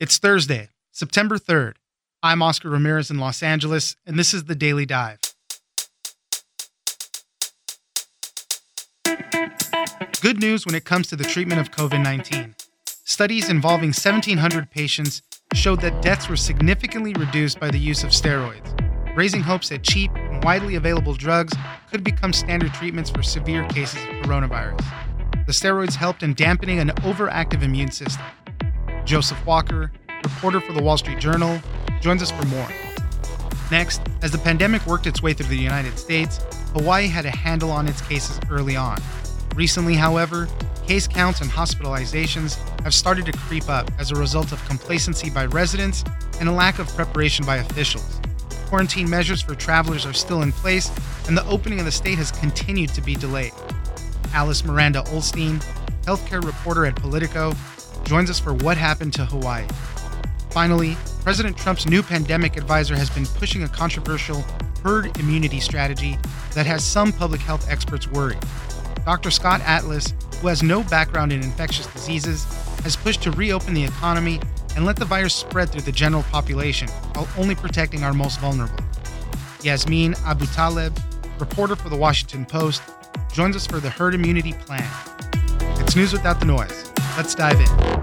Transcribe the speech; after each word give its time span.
It's 0.00 0.18
Thursday, 0.18 0.68
September 0.92 1.38
3rd. 1.38 1.72
I'm 2.22 2.40
Oscar 2.40 2.70
Ramirez 2.70 3.10
in 3.10 3.18
Los 3.18 3.42
Angeles, 3.42 3.96
and 4.06 4.16
this 4.16 4.32
is 4.32 4.44
the 4.44 4.54
Daily 4.54 4.86
Dive. 4.86 5.18
Good 10.20 10.38
news 10.38 10.64
when 10.64 10.76
it 10.76 10.84
comes 10.84 11.08
to 11.08 11.16
the 11.16 11.24
treatment 11.24 11.60
of 11.60 11.72
COVID 11.72 12.00
19. 12.00 12.54
Studies 12.84 13.48
involving 13.50 13.88
1,700 13.88 14.70
patients 14.70 15.20
showed 15.52 15.80
that 15.80 16.00
deaths 16.00 16.28
were 16.28 16.36
significantly 16.36 17.12
reduced 17.14 17.58
by 17.58 17.68
the 17.68 17.80
use 17.80 18.04
of 18.04 18.10
steroids, 18.10 19.16
raising 19.16 19.40
hopes 19.40 19.68
that 19.70 19.82
cheap 19.82 20.12
and 20.14 20.44
widely 20.44 20.76
available 20.76 21.14
drugs 21.14 21.54
could 21.90 22.04
become 22.04 22.32
standard 22.32 22.72
treatments 22.72 23.10
for 23.10 23.24
severe 23.24 23.66
cases 23.66 24.00
of 24.04 24.10
coronavirus. 24.22 24.78
The 25.46 25.52
steroids 25.52 25.96
helped 25.96 26.22
in 26.22 26.34
dampening 26.34 26.78
an 26.78 26.90
overactive 27.02 27.64
immune 27.64 27.90
system. 27.90 28.24
Joseph 29.08 29.44
Walker, 29.46 29.90
reporter 30.22 30.60
for 30.60 30.74
the 30.74 30.82
Wall 30.82 30.98
Street 30.98 31.18
Journal, 31.18 31.58
joins 32.02 32.20
us 32.20 32.30
for 32.30 32.44
more. 32.48 32.68
Next, 33.70 34.02
as 34.20 34.32
the 34.32 34.38
pandemic 34.38 34.86
worked 34.86 35.06
its 35.06 35.22
way 35.22 35.32
through 35.32 35.46
the 35.46 35.56
United 35.56 35.98
States, 35.98 36.44
Hawaii 36.74 37.08
had 37.08 37.24
a 37.24 37.30
handle 37.30 37.70
on 37.70 37.88
its 37.88 38.02
cases 38.02 38.38
early 38.50 38.76
on. 38.76 39.00
Recently, 39.54 39.94
however, 39.94 40.46
case 40.86 41.08
counts 41.08 41.40
and 41.40 41.50
hospitalizations 41.50 42.56
have 42.82 42.92
started 42.92 43.24
to 43.24 43.32
creep 43.32 43.70
up 43.70 43.90
as 43.98 44.10
a 44.10 44.14
result 44.14 44.52
of 44.52 44.62
complacency 44.66 45.30
by 45.30 45.46
residents 45.46 46.04
and 46.38 46.46
a 46.46 46.52
lack 46.52 46.78
of 46.78 46.86
preparation 46.88 47.46
by 47.46 47.56
officials. 47.56 48.20
Quarantine 48.66 49.08
measures 49.08 49.40
for 49.40 49.54
travelers 49.54 50.04
are 50.04 50.12
still 50.12 50.42
in 50.42 50.52
place, 50.52 50.90
and 51.26 51.34
the 51.34 51.46
opening 51.46 51.78
of 51.78 51.86
the 51.86 51.92
state 51.92 52.18
has 52.18 52.30
continued 52.30 52.90
to 52.90 53.00
be 53.00 53.14
delayed. 53.14 53.52
Alice 54.34 54.66
Miranda 54.66 55.00
Ollstein, 55.04 55.64
healthcare 56.02 56.44
reporter 56.44 56.84
at 56.84 56.94
Politico, 56.94 57.54
joins 58.08 58.30
us 58.30 58.40
for 58.40 58.54
what 58.54 58.78
happened 58.78 59.12
to 59.12 59.26
Hawaii. 59.26 59.66
Finally, 60.48 60.96
President 61.22 61.58
Trump's 61.58 61.86
new 61.86 62.02
pandemic 62.02 62.56
advisor 62.56 62.96
has 62.96 63.10
been 63.10 63.26
pushing 63.26 63.64
a 63.64 63.68
controversial 63.68 64.42
herd 64.82 65.14
immunity 65.18 65.60
strategy 65.60 66.18
that 66.54 66.64
has 66.64 66.82
some 66.82 67.12
public 67.12 67.42
health 67.42 67.70
experts 67.70 68.08
worried. 68.08 68.38
Dr. 69.04 69.30
Scott 69.30 69.60
Atlas, 69.60 70.14
who 70.40 70.48
has 70.48 70.62
no 70.62 70.82
background 70.84 71.34
in 71.34 71.42
infectious 71.42 71.86
diseases, 71.88 72.44
has 72.82 72.96
pushed 72.96 73.22
to 73.24 73.30
reopen 73.32 73.74
the 73.74 73.84
economy 73.84 74.40
and 74.74 74.86
let 74.86 74.96
the 74.96 75.04
virus 75.04 75.34
spread 75.34 75.68
through 75.68 75.82
the 75.82 75.92
general 75.92 76.22
population 76.24 76.88
while 77.12 77.28
only 77.36 77.54
protecting 77.54 78.04
our 78.04 78.14
most 78.14 78.40
vulnerable. 78.40 78.82
Yasmeen 79.60 80.16
Abutaleb, 80.20 80.98
reporter 81.38 81.76
for 81.76 81.90
the 81.90 81.96
Washington 81.96 82.46
Post, 82.46 82.80
joins 83.34 83.54
us 83.54 83.66
for 83.66 83.80
the 83.80 83.90
herd 83.90 84.14
immunity 84.14 84.54
plan. 84.54 84.88
It's 85.80 85.94
news 85.94 86.14
without 86.14 86.40
the 86.40 86.46
noise. 86.46 86.90
Let's 87.18 87.34
dive 87.34 87.60
in. 87.60 87.97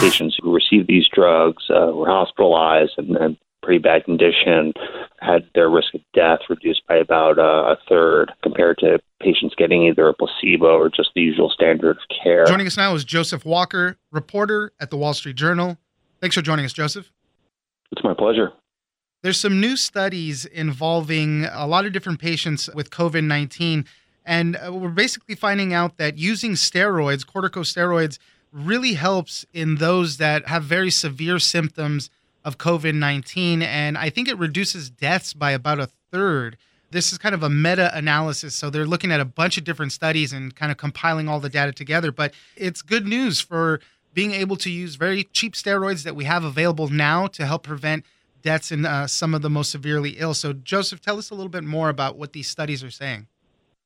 Patients 0.00 0.36
who 0.40 0.54
received 0.54 0.88
these 0.88 1.06
drugs 1.12 1.64
uh, 1.70 1.92
were 1.92 2.08
hospitalized 2.08 2.92
and 2.98 3.16
in 3.16 3.36
pretty 3.62 3.78
bad 3.78 4.04
condition, 4.04 4.72
had 5.20 5.42
their 5.54 5.68
risk 5.68 5.94
of 5.94 6.00
death 6.14 6.38
reduced 6.48 6.80
by 6.86 6.96
about 6.96 7.38
uh, 7.38 7.74
a 7.74 7.76
third 7.88 8.32
compared 8.42 8.78
to 8.78 8.98
patients 9.20 9.54
getting 9.58 9.82
either 9.82 10.08
a 10.08 10.14
placebo 10.14 10.78
or 10.78 10.88
just 10.88 11.10
the 11.14 11.20
usual 11.20 11.50
standard 11.50 11.90
of 11.90 11.98
care. 12.22 12.46
Joining 12.46 12.66
us 12.66 12.76
now 12.76 12.94
is 12.94 13.04
Joseph 13.04 13.44
Walker, 13.44 13.98
reporter 14.10 14.72
at 14.80 14.90
the 14.90 14.96
Wall 14.96 15.12
Street 15.12 15.36
Journal. 15.36 15.76
Thanks 16.20 16.34
for 16.34 16.42
joining 16.42 16.64
us, 16.64 16.72
Joseph. 16.72 17.12
It's 17.92 18.02
my 18.04 18.14
pleasure. 18.14 18.52
There's 19.22 19.38
some 19.38 19.60
new 19.60 19.76
studies 19.76 20.44
involving 20.44 21.44
a 21.46 21.66
lot 21.66 21.84
of 21.84 21.92
different 21.92 22.20
patients 22.20 22.70
with 22.72 22.90
COVID 22.90 23.24
19 23.24 23.84
and 24.24 24.56
uh, 24.56 24.72
we're 24.72 24.90
basically 24.90 25.34
finding 25.34 25.72
out 25.72 25.96
that 25.96 26.18
using 26.18 26.52
steroids, 26.52 27.24
corticosteroids, 27.24 28.18
really 28.52 28.94
helps 28.94 29.44
in 29.52 29.76
those 29.76 30.16
that 30.18 30.48
have 30.48 30.64
very 30.64 30.90
severe 30.90 31.38
symptoms 31.38 32.10
of 32.44 32.58
COVID 32.58 32.94
19. 32.94 33.62
And 33.62 33.98
I 33.98 34.10
think 34.10 34.28
it 34.28 34.38
reduces 34.38 34.90
deaths 34.90 35.34
by 35.34 35.52
about 35.52 35.80
a 35.80 35.88
third. 36.10 36.56
This 36.90 37.12
is 37.12 37.18
kind 37.18 37.34
of 37.34 37.42
a 37.42 37.50
meta 37.50 37.94
analysis. 37.96 38.54
So 38.54 38.70
they're 38.70 38.86
looking 38.86 39.12
at 39.12 39.20
a 39.20 39.24
bunch 39.26 39.58
of 39.58 39.64
different 39.64 39.92
studies 39.92 40.32
and 40.32 40.54
kind 40.56 40.72
of 40.72 40.78
compiling 40.78 41.28
all 41.28 41.40
the 41.40 41.50
data 41.50 41.72
together. 41.72 42.10
But 42.10 42.32
it's 42.56 42.80
good 42.80 43.06
news 43.06 43.40
for 43.40 43.80
being 44.14 44.32
able 44.32 44.56
to 44.56 44.70
use 44.70 44.94
very 44.94 45.24
cheap 45.24 45.52
steroids 45.52 46.02
that 46.04 46.16
we 46.16 46.24
have 46.24 46.44
available 46.44 46.88
now 46.88 47.26
to 47.26 47.44
help 47.44 47.62
prevent 47.62 48.04
deaths 48.42 48.72
in 48.72 48.86
uh, 48.86 49.06
some 49.06 49.34
of 49.34 49.42
the 49.42 49.50
most 49.50 49.70
severely 49.70 50.12
ill. 50.18 50.32
So, 50.32 50.52
Joseph, 50.52 51.00
tell 51.00 51.18
us 51.18 51.30
a 51.30 51.34
little 51.34 51.50
bit 51.50 51.64
more 51.64 51.88
about 51.88 52.16
what 52.16 52.32
these 52.32 52.48
studies 52.48 52.82
are 52.82 52.90
saying. 52.90 53.26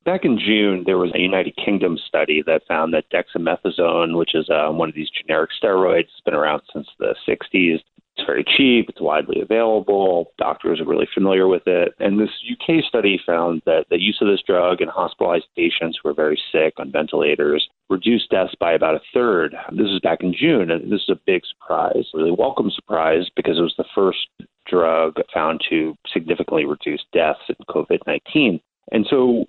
Back 0.05 0.25
in 0.25 0.37
June, 0.37 0.83
there 0.85 0.97
was 0.97 1.11
a 1.15 1.19
United 1.19 1.55
Kingdom 1.55 1.97
study 1.97 2.43
that 2.45 2.67
found 2.67 2.93
that 2.93 3.09
dexamethasone, 3.09 4.17
which 4.17 4.35
is 4.35 4.49
uh, 4.49 4.69
one 4.69 4.89
of 4.89 4.95
these 4.95 5.09
generic 5.09 5.51
steroids, 5.61 6.11
has 6.11 6.21
been 6.25 6.33
around 6.33 6.61
since 6.73 6.87
the 6.99 7.15
60s. 7.25 7.79
It's 8.15 8.27
very 8.27 8.43
cheap, 8.43 8.89
it's 8.89 9.01
widely 9.01 9.41
available, 9.41 10.33
doctors 10.37 10.79
are 10.79 10.85
really 10.85 11.07
familiar 11.13 11.47
with 11.47 11.63
it. 11.65 11.95
And 11.99 12.19
this 12.19 12.29
UK 12.51 12.83
study 12.83 13.19
found 13.25 13.63
that 13.65 13.85
the 13.89 13.99
use 13.99 14.19
of 14.21 14.27
this 14.27 14.43
drug 14.45 14.81
in 14.81 14.87
hospitalized 14.89 15.47
patients 15.55 15.97
who 16.01 16.09
are 16.09 16.13
very 16.13 16.39
sick 16.51 16.73
on 16.77 16.91
ventilators 16.91 17.67
reduced 17.89 18.29
deaths 18.29 18.53
by 18.59 18.73
about 18.73 18.95
a 18.95 19.01
third. 19.13 19.55
This 19.71 19.87
is 19.87 19.99
back 20.01 20.21
in 20.21 20.35
June, 20.37 20.69
and 20.69 20.91
this 20.91 21.01
is 21.01 21.09
a 21.09 21.19
big 21.25 21.41
surprise, 21.45 22.05
a 22.13 22.17
really 22.17 22.35
welcome 22.37 22.69
surprise, 22.69 23.29
because 23.35 23.57
it 23.57 23.61
was 23.61 23.75
the 23.77 23.85
first 23.95 24.27
drug 24.67 25.15
found 25.33 25.61
to 25.69 25.95
significantly 26.11 26.65
reduce 26.65 27.03
deaths 27.13 27.39
in 27.47 27.55
COVID 27.67 27.99
19. 28.05 28.59
And 28.91 29.07
so 29.09 29.45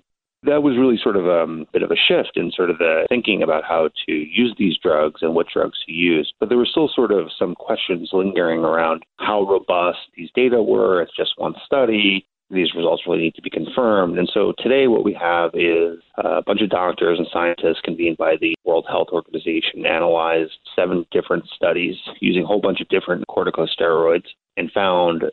that 0.47 0.63
was 0.63 0.77
really 0.77 0.99
sort 1.03 1.17
of 1.17 1.27
a 1.27 1.43
um, 1.43 1.67
bit 1.73 1.83
of 1.83 1.91
a 1.91 1.97
shift 1.97 2.33
in 2.37 2.51
sort 2.51 2.71
of 2.71 2.79
the 2.79 3.07
thinking 3.09 3.43
about 3.43 3.65
how 3.65 3.89
to 4.07 4.13
use 4.13 4.55
these 4.59 4.77
drugs 4.83 5.23
and 5.23 5.35
what 5.35 5.47
drugs 5.53 5.79
to 5.87 5.93
use. 5.93 6.33
But 6.41 6.49
there 6.49 6.59
were 6.59 6.67
still 6.67 6.91
sort 6.95 7.13
of 7.13 7.29
some 7.39 7.55
questions 7.55 8.11
lingering 8.13 8.61
around 8.61 9.03
how 9.19 9.43
robust 9.43 9.99
these 10.17 10.31
data 10.35 10.63
were. 10.63 11.03
It's 11.03 11.17
just 11.17 11.33
one 11.37 11.55
study. 11.65 12.27
These 12.51 12.75
results 12.75 13.05
really 13.07 13.23
need 13.23 13.35
to 13.37 13.43
be 13.43 13.51
confirmed. 13.51 14.19
And 14.19 14.31
so 14.33 14.53
today, 14.59 14.87
what 14.87 15.05
we 15.05 15.15
have 15.15 15.51
is 15.55 15.99
a 16.19 16.43
bunch 16.43 16.61
of 16.61 16.69
doctors 16.69 17.19
and 17.19 17.27
scientists 17.33 17.81
convened 17.83 18.19
by 18.19 18.37
the 18.39 18.55
World 18.65 18.85
Health 18.89 19.09
Organization 19.13 19.87
analyzed 19.87 20.53
seven 20.77 21.07
different 21.11 21.45
studies 21.57 21.97
using 22.21 22.45
a 22.45 22.47
whole 22.47 22.61
bunch 22.61 22.81
of 22.81 22.89
different 22.89 23.25
corticosteroids 23.29 24.27
and 24.57 24.71
found 24.73 25.25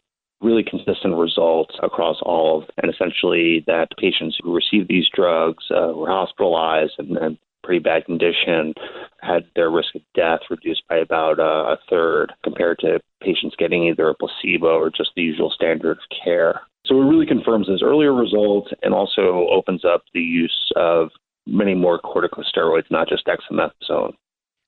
really 0.41 0.63
consistent 0.63 1.15
results 1.15 1.75
across 1.83 2.17
all 2.23 2.61
of, 2.61 2.69
and 2.81 2.91
essentially 2.91 3.63
that 3.67 3.87
patients 3.97 4.37
who 4.41 4.55
received 4.55 4.89
these 4.89 5.07
drugs 5.13 5.63
uh, 5.71 5.93
were 5.93 6.09
hospitalized 6.09 6.93
and, 6.97 7.17
and 7.17 7.37
pretty 7.63 7.79
bad 7.79 8.05
condition 8.05 8.73
had 9.21 9.43
their 9.55 9.69
risk 9.69 9.93
of 9.95 10.01
death 10.15 10.39
reduced 10.49 10.81
by 10.89 10.97
about 10.97 11.39
uh, 11.39 11.73
a 11.73 11.77
third 11.89 12.33
compared 12.43 12.79
to 12.79 12.99
patients 13.21 13.55
getting 13.57 13.83
either 13.83 14.09
a 14.09 14.15
placebo 14.15 14.79
or 14.79 14.89
just 14.89 15.11
the 15.15 15.21
usual 15.21 15.51
standard 15.51 15.91
of 15.91 16.03
care. 16.23 16.61
So 16.85 16.99
it 16.99 17.05
really 17.05 17.27
confirms 17.27 17.67
those 17.67 17.83
earlier 17.83 18.13
results 18.13 18.71
and 18.81 18.93
also 18.93 19.47
opens 19.51 19.85
up 19.85 20.03
the 20.13 20.21
use 20.21 20.71
of 20.75 21.09
many 21.45 21.75
more 21.75 21.99
corticosteroids, 21.99 22.89
not 22.89 23.07
just 23.07 23.27
dexamethasone. 23.27 24.13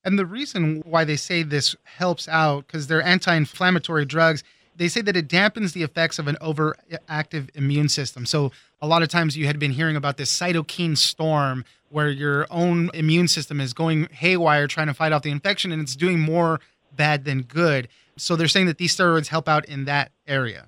And 0.04 0.18
the 0.18 0.26
reason 0.26 0.82
why 0.84 1.04
they 1.04 1.16
say 1.16 1.42
this 1.42 1.74
helps 1.84 2.28
out, 2.28 2.66
because 2.66 2.86
they're 2.86 3.02
anti 3.02 3.34
inflammatory 3.34 4.04
drugs, 4.04 4.44
they 4.76 4.88
say 4.88 5.00
that 5.02 5.16
it 5.16 5.28
dampens 5.28 5.72
the 5.72 5.82
effects 5.82 6.18
of 6.18 6.28
an 6.28 6.36
overactive 6.40 7.50
immune 7.54 7.88
system. 7.88 8.26
So 8.26 8.52
a 8.82 8.86
lot 8.86 9.02
of 9.02 9.08
times 9.08 9.36
you 9.36 9.46
had 9.46 9.58
been 9.58 9.72
hearing 9.72 9.96
about 9.96 10.16
this 10.16 10.36
cytokine 10.36 10.96
storm 10.96 11.64
where 11.90 12.10
your 12.10 12.46
own 12.50 12.90
immune 12.92 13.28
system 13.28 13.60
is 13.60 13.72
going 13.72 14.08
haywire 14.10 14.66
trying 14.66 14.88
to 14.88 14.94
fight 14.94 15.12
off 15.12 15.22
the 15.22 15.30
infection 15.30 15.70
and 15.70 15.80
it's 15.80 15.94
doing 15.94 16.18
more 16.18 16.60
bad 16.96 17.24
than 17.24 17.42
good. 17.42 17.88
So 18.16 18.36
they're 18.36 18.48
saying 18.48 18.66
that 18.66 18.78
these 18.78 18.96
steroids 18.96 19.28
help 19.28 19.48
out 19.48 19.64
in 19.66 19.84
that 19.84 20.10
area. 20.26 20.66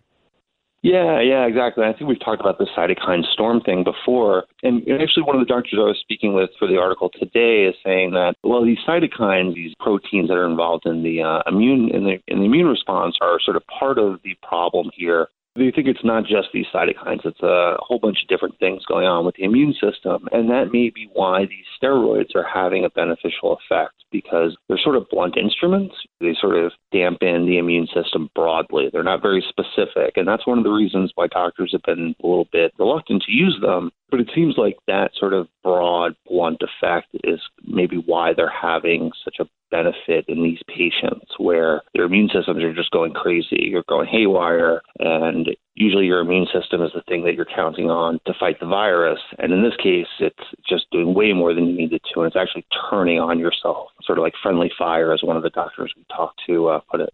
Yeah, 0.86 1.20
yeah, 1.20 1.46
exactly. 1.46 1.82
I 1.84 1.92
think 1.92 2.08
we've 2.08 2.20
talked 2.20 2.40
about 2.40 2.58
the 2.58 2.68
cytokine 2.76 3.24
storm 3.32 3.60
thing 3.60 3.82
before. 3.82 4.44
And 4.62 4.82
actually, 5.02 5.24
one 5.24 5.34
of 5.34 5.40
the 5.40 5.52
doctors 5.52 5.80
I 5.80 5.82
was 5.82 5.98
speaking 6.00 6.32
with 6.32 6.50
for 6.60 6.68
the 6.68 6.76
article 6.76 7.10
today 7.18 7.64
is 7.64 7.74
saying 7.84 8.12
that, 8.12 8.34
well, 8.44 8.64
these 8.64 8.78
cytokines, 8.86 9.56
these 9.56 9.74
proteins 9.80 10.28
that 10.28 10.36
are 10.36 10.46
involved 10.48 10.86
in 10.86 11.02
the 11.02 11.22
uh, 11.22 11.42
immune 11.48 11.90
in 11.92 12.04
the, 12.04 12.18
in 12.28 12.38
the 12.38 12.44
immune 12.44 12.68
response, 12.68 13.16
are 13.20 13.40
sort 13.44 13.56
of 13.56 13.64
part 13.66 13.98
of 13.98 14.20
the 14.22 14.36
problem 14.48 14.90
here 14.94 15.26
they 15.56 15.70
think 15.70 15.88
it's 15.88 16.04
not 16.04 16.24
just 16.24 16.48
these 16.52 16.66
cytokines, 16.72 17.24
it's 17.24 17.42
a 17.42 17.76
whole 17.80 17.98
bunch 17.98 18.18
of 18.22 18.28
different 18.28 18.58
things 18.58 18.84
going 18.84 19.06
on 19.06 19.24
with 19.24 19.36
the 19.36 19.44
immune 19.44 19.74
system. 19.74 20.28
And 20.32 20.50
that 20.50 20.72
may 20.72 20.90
be 20.90 21.08
why 21.12 21.46
these 21.46 21.66
steroids 21.80 22.34
are 22.34 22.46
having 22.46 22.84
a 22.84 22.90
beneficial 22.90 23.58
effect 23.58 23.92
because 24.12 24.56
they're 24.68 24.78
sort 24.78 24.96
of 24.96 25.08
blunt 25.10 25.36
instruments. 25.36 25.94
They 26.20 26.34
sort 26.40 26.56
of 26.56 26.72
dampen 26.92 27.46
the 27.46 27.58
immune 27.58 27.88
system 27.92 28.30
broadly. 28.34 28.88
They're 28.92 29.02
not 29.02 29.22
very 29.22 29.44
specific. 29.48 30.16
And 30.16 30.26
that's 30.26 30.46
one 30.46 30.58
of 30.58 30.64
the 30.64 30.70
reasons 30.70 31.12
why 31.14 31.26
doctors 31.28 31.72
have 31.72 31.82
been 31.82 32.14
a 32.22 32.26
little 32.26 32.48
bit 32.52 32.72
reluctant 32.78 33.24
to 33.24 33.32
use 33.32 33.58
them. 33.60 33.90
But 34.10 34.20
it 34.20 34.30
seems 34.34 34.54
like 34.56 34.76
that 34.86 35.10
sort 35.18 35.32
of 35.32 35.48
broad, 35.64 36.14
blunt 36.28 36.62
effect 36.62 37.08
is 37.24 37.40
maybe 37.66 37.96
why 37.96 38.32
they're 38.32 38.48
having 38.48 39.10
such 39.24 39.36
a 39.40 39.48
benefit 39.70 40.24
in 40.28 40.42
these 40.42 40.60
patients 40.68 41.26
where 41.38 41.82
their 41.94 42.04
immune 42.04 42.28
systems 42.32 42.62
are 42.62 42.72
just 42.72 42.92
going 42.92 43.12
crazy, 43.12 43.68
you're 43.70 43.82
going 43.88 44.06
haywire, 44.06 44.80
and 45.00 45.48
usually 45.74 46.06
your 46.06 46.20
immune 46.20 46.46
system 46.52 46.82
is 46.82 46.92
the 46.94 47.02
thing 47.02 47.24
that 47.24 47.34
you're 47.34 47.44
counting 47.44 47.90
on 47.90 48.20
to 48.26 48.34
fight 48.38 48.60
the 48.60 48.66
virus. 48.66 49.18
And 49.38 49.52
in 49.52 49.62
this 49.62 49.76
case, 49.82 50.06
it's 50.20 50.44
just 50.68 50.86
doing 50.92 51.14
way 51.14 51.32
more 51.32 51.52
than 51.52 51.66
you 51.66 51.76
need 51.76 51.92
it 51.92 52.02
to, 52.14 52.20
and 52.20 52.28
it's 52.28 52.36
actually 52.36 52.66
turning 52.90 53.18
on 53.18 53.38
yourself. 53.38 53.88
sort 54.04 54.18
of 54.18 54.22
like 54.22 54.34
friendly 54.42 54.70
fire, 54.78 55.12
as 55.12 55.22
one 55.22 55.36
of 55.36 55.42
the 55.42 55.50
doctors 55.50 55.92
we 55.96 56.04
talked 56.14 56.40
to 56.46 56.68
uh, 56.68 56.80
put 56.90 57.00
it. 57.00 57.12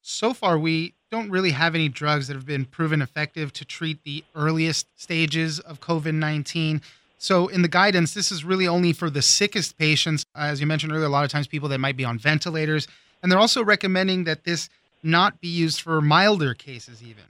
So 0.00 0.34
far, 0.34 0.58
we 0.58 0.94
don't 1.12 1.30
really 1.30 1.50
have 1.50 1.74
any 1.74 1.90
drugs 1.90 2.26
that 2.26 2.34
have 2.34 2.46
been 2.46 2.64
proven 2.64 3.02
effective 3.02 3.52
to 3.52 3.66
treat 3.66 4.02
the 4.02 4.24
earliest 4.34 4.86
stages 4.96 5.60
of 5.60 5.78
COVID 5.78 6.14
19. 6.14 6.80
So, 7.18 7.48
in 7.48 7.60
the 7.60 7.68
guidance, 7.68 8.14
this 8.14 8.32
is 8.32 8.44
really 8.44 8.66
only 8.66 8.94
for 8.94 9.10
the 9.10 9.20
sickest 9.20 9.76
patients. 9.76 10.24
As 10.34 10.58
you 10.60 10.66
mentioned 10.66 10.90
earlier, 10.90 11.04
a 11.04 11.10
lot 11.10 11.24
of 11.24 11.30
times 11.30 11.46
people 11.46 11.68
that 11.68 11.78
might 11.78 11.98
be 11.98 12.04
on 12.04 12.18
ventilators. 12.18 12.88
And 13.22 13.30
they're 13.30 13.38
also 13.38 13.62
recommending 13.62 14.24
that 14.24 14.44
this 14.44 14.70
not 15.02 15.38
be 15.40 15.48
used 15.48 15.82
for 15.82 16.00
milder 16.00 16.54
cases, 16.54 17.02
even. 17.02 17.24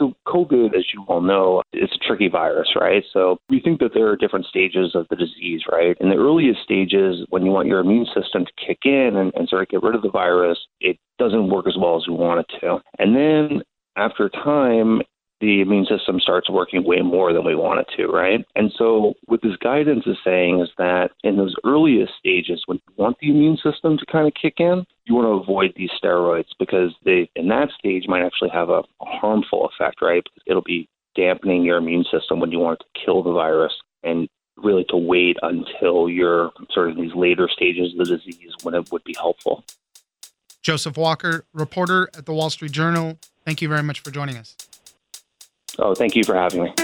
So, 0.00 0.14
COVID, 0.26 0.74
as 0.74 0.86
you 0.94 1.04
all 1.08 1.20
know, 1.20 1.62
it's 1.72 1.94
a 1.94 1.98
tricky 1.98 2.28
virus, 2.28 2.68
right? 2.74 3.04
So, 3.12 3.36
we 3.50 3.60
think 3.60 3.80
that 3.80 3.90
there 3.92 4.08
are 4.08 4.16
different 4.16 4.46
stages 4.46 4.94
of 4.94 5.06
the 5.10 5.16
disease, 5.16 5.62
right? 5.70 5.94
In 6.00 6.08
the 6.08 6.16
earliest 6.16 6.62
stages, 6.62 7.26
when 7.28 7.44
you 7.44 7.50
want 7.50 7.68
your 7.68 7.80
immune 7.80 8.06
system 8.06 8.46
to 8.46 8.66
kick 8.66 8.78
in 8.84 9.16
and, 9.16 9.30
and 9.34 9.46
sort 9.46 9.60
of 9.60 9.68
get 9.68 9.82
rid 9.82 9.94
of 9.94 10.00
the 10.00 10.10
virus, 10.10 10.58
it 10.80 10.96
doesn't 11.18 11.50
work 11.50 11.66
as 11.68 11.76
well 11.78 11.98
as 11.98 12.08
we 12.08 12.14
want 12.14 12.40
it 12.40 12.60
to. 12.60 12.78
And 12.98 13.14
then 13.14 13.62
after 13.96 14.30
time, 14.30 15.02
the 15.40 15.62
immune 15.62 15.86
system 15.86 16.20
starts 16.20 16.50
working 16.50 16.84
way 16.84 17.00
more 17.00 17.32
than 17.32 17.44
we 17.44 17.54
want 17.54 17.80
it 17.80 17.86
to, 17.96 18.08
right? 18.08 18.44
And 18.54 18.70
so 18.76 19.14
what 19.24 19.40
this 19.42 19.56
guidance 19.56 20.04
is 20.06 20.16
saying 20.24 20.60
is 20.60 20.68
that 20.76 21.10
in 21.24 21.36
those 21.36 21.54
earliest 21.64 22.12
stages, 22.18 22.62
when 22.66 22.78
you 22.86 22.94
want 22.96 23.16
the 23.20 23.30
immune 23.30 23.56
system 23.56 23.96
to 23.96 24.06
kind 24.06 24.26
of 24.26 24.34
kick 24.40 24.54
in, 24.58 24.84
you 25.04 25.14
want 25.14 25.26
to 25.26 25.42
avoid 25.42 25.72
these 25.76 25.90
steroids 26.02 26.48
because 26.58 26.94
they, 27.04 27.30
in 27.36 27.48
that 27.48 27.70
stage, 27.78 28.04
might 28.06 28.24
actually 28.24 28.50
have 28.50 28.68
a, 28.68 28.82
harmful 29.02 29.68
effect, 29.68 30.00
right? 30.00 30.22
It'll 30.46 30.62
be 30.62 30.88
dampening 31.14 31.62
your 31.62 31.78
immune 31.78 32.04
system 32.10 32.40
when 32.40 32.50
you 32.50 32.58
want 32.58 32.80
it 32.80 32.84
to 32.84 33.04
kill 33.04 33.22
the 33.22 33.32
virus 33.32 33.72
and 34.02 34.28
really 34.56 34.84
to 34.88 34.96
wait 34.96 35.36
until 35.42 36.08
you're 36.08 36.50
sort 36.70 36.90
of 36.90 36.96
in 36.96 37.02
these 37.02 37.14
later 37.14 37.48
stages 37.52 37.92
of 37.92 37.98
the 37.98 38.16
disease 38.16 38.52
when 38.62 38.74
it 38.74 38.90
would 38.92 39.04
be 39.04 39.14
helpful. 39.18 39.64
Joseph 40.62 40.96
Walker, 40.96 41.44
reporter 41.52 42.08
at 42.16 42.26
the 42.26 42.32
Wall 42.32 42.50
Street 42.50 42.72
Journal. 42.72 43.18
Thank 43.44 43.60
you 43.60 43.68
very 43.68 43.82
much 43.82 44.00
for 44.00 44.10
joining 44.10 44.36
us. 44.36 44.56
Oh, 45.78 45.94
thank 45.94 46.14
you 46.14 46.24
for 46.24 46.34
having 46.34 46.64
me. 46.64 46.74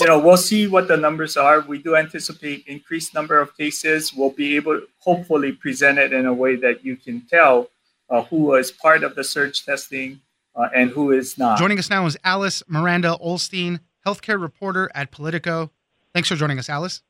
You 0.00 0.06
know, 0.06 0.20
we'll 0.20 0.36
see 0.36 0.68
what 0.68 0.86
the 0.86 0.96
numbers 0.96 1.36
are. 1.36 1.60
We 1.62 1.78
do 1.78 1.96
anticipate 1.96 2.64
increased 2.68 3.14
number 3.14 3.40
of 3.40 3.56
cases. 3.56 4.14
We'll 4.14 4.30
be 4.30 4.54
able 4.54 4.80
to 4.80 4.86
hopefully 5.00 5.50
present 5.50 5.98
it 5.98 6.12
in 6.12 6.24
a 6.24 6.32
way 6.32 6.54
that 6.54 6.84
you 6.84 6.96
can 6.96 7.22
tell 7.28 7.68
uh, 8.08 8.22
who 8.22 8.36
was 8.44 8.70
part 8.70 9.02
of 9.02 9.16
the 9.16 9.24
surge 9.24 9.64
testing 9.64 10.20
uh, 10.54 10.68
and 10.74 10.90
who 10.90 11.10
is 11.10 11.36
not. 11.36 11.58
Joining 11.58 11.80
us 11.80 11.90
now 11.90 12.06
is 12.06 12.16
Alice 12.22 12.62
Miranda 12.68 13.16
Ollstein, 13.20 13.80
healthcare 14.06 14.40
reporter 14.40 14.88
at 14.94 15.10
Politico. 15.10 15.72
Thanks 16.14 16.28
for 16.28 16.36
joining 16.36 16.60
us, 16.60 16.68
Alice. 16.68 17.02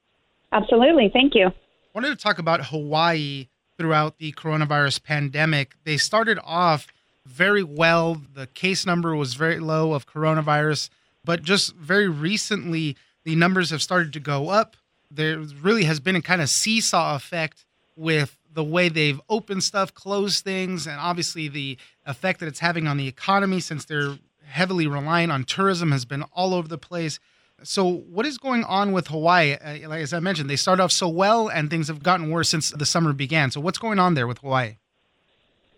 Absolutely. 0.52 1.10
Thank 1.12 1.34
you. 1.34 1.50
Wanted 1.98 2.16
to 2.16 2.22
talk 2.22 2.38
about 2.38 2.66
Hawaii 2.66 3.48
throughout 3.76 4.18
the 4.18 4.30
coronavirus 4.30 5.02
pandemic. 5.02 5.74
They 5.82 5.96
started 5.96 6.38
off 6.44 6.86
very 7.26 7.64
well. 7.64 8.22
The 8.34 8.46
case 8.46 8.86
number 8.86 9.16
was 9.16 9.34
very 9.34 9.58
low 9.58 9.94
of 9.94 10.06
coronavirus, 10.06 10.90
but 11.24 11.42
just 11.42 11.74
very 11.74 12.06
recently, 12.06 12.96
the 13.24 13.34
numbers 13.34 13.70
have 13.70 13.82
started 13.82 14.12
to 14.12 14.20
go 14.20 14.48
up. 14.48 14.76
There 15.10 15.38
really 15.38 15.82
has 15.86 15.98
been 15.98 16.14
a 16.14 16.22
kind 16.22 16.40
of 16.40 16.48
seesaw 16.48 17.16
effect 17.16 17.64
with 17.96 18.38
the 18.48 18.62
way 18.62 18.88
they've 18.88 19.20
opened 19.28 19.64
stuff, 19.64 19.92
closed 19.92 20.44
things, 20.44 20.86
and 20.86 21.00
obviously 21.00 21.48
the 21.48 21.78
effect 22.06 22.38
that 22.38 22.46
it's 22.46 22.60
having 22.60 22.86
on 22.86 22.96
the 22.96 23.08
economy 23.08 23.58
since 23.58 23.84
they're 23.84 24.18
heavily 24.46 24.86
reliant 24.86 25.32
on 25.32 25.42
tourism 25.42 25.90
has 25.90 26.04
been 26.04 26.22
all 26.32 26.54
over 26.54 26.68
the 26.68 26.78
place. 26.78 27.18
So, 27.64 27.88
what 28.08 28.24
is 28.24 28.38
going 28.38 28.64
on 28.64 28.92
with 28.92 29.08
Hawaii? 29.08 29.54
Uh, 29.54 29.88
like 29.88 30.02
as 30.02 30.12
I 30.12 30.20
mentioned, 30.20 30.48
they 30.48 30.56
started 30.56 30.82
off 30.82 30.92
so 30.92 31.08
well, 31.08 31.48
and 31.48 31.68
things 31.68 31.88
have 31.88 32.02
gotten 32.02 32.30
worse 32.30 32.48
since 32.48 32.70
the 32.70 32.86
summer 32.86 33.12
began. 33.12 33.50
So, 33.50 33.60
what's 33.60 33.78
going 33.78 33.98
on 33.98 34.14
there 34.14 34.26
with 34.26 34.38
Hawaii? 34.38 34.76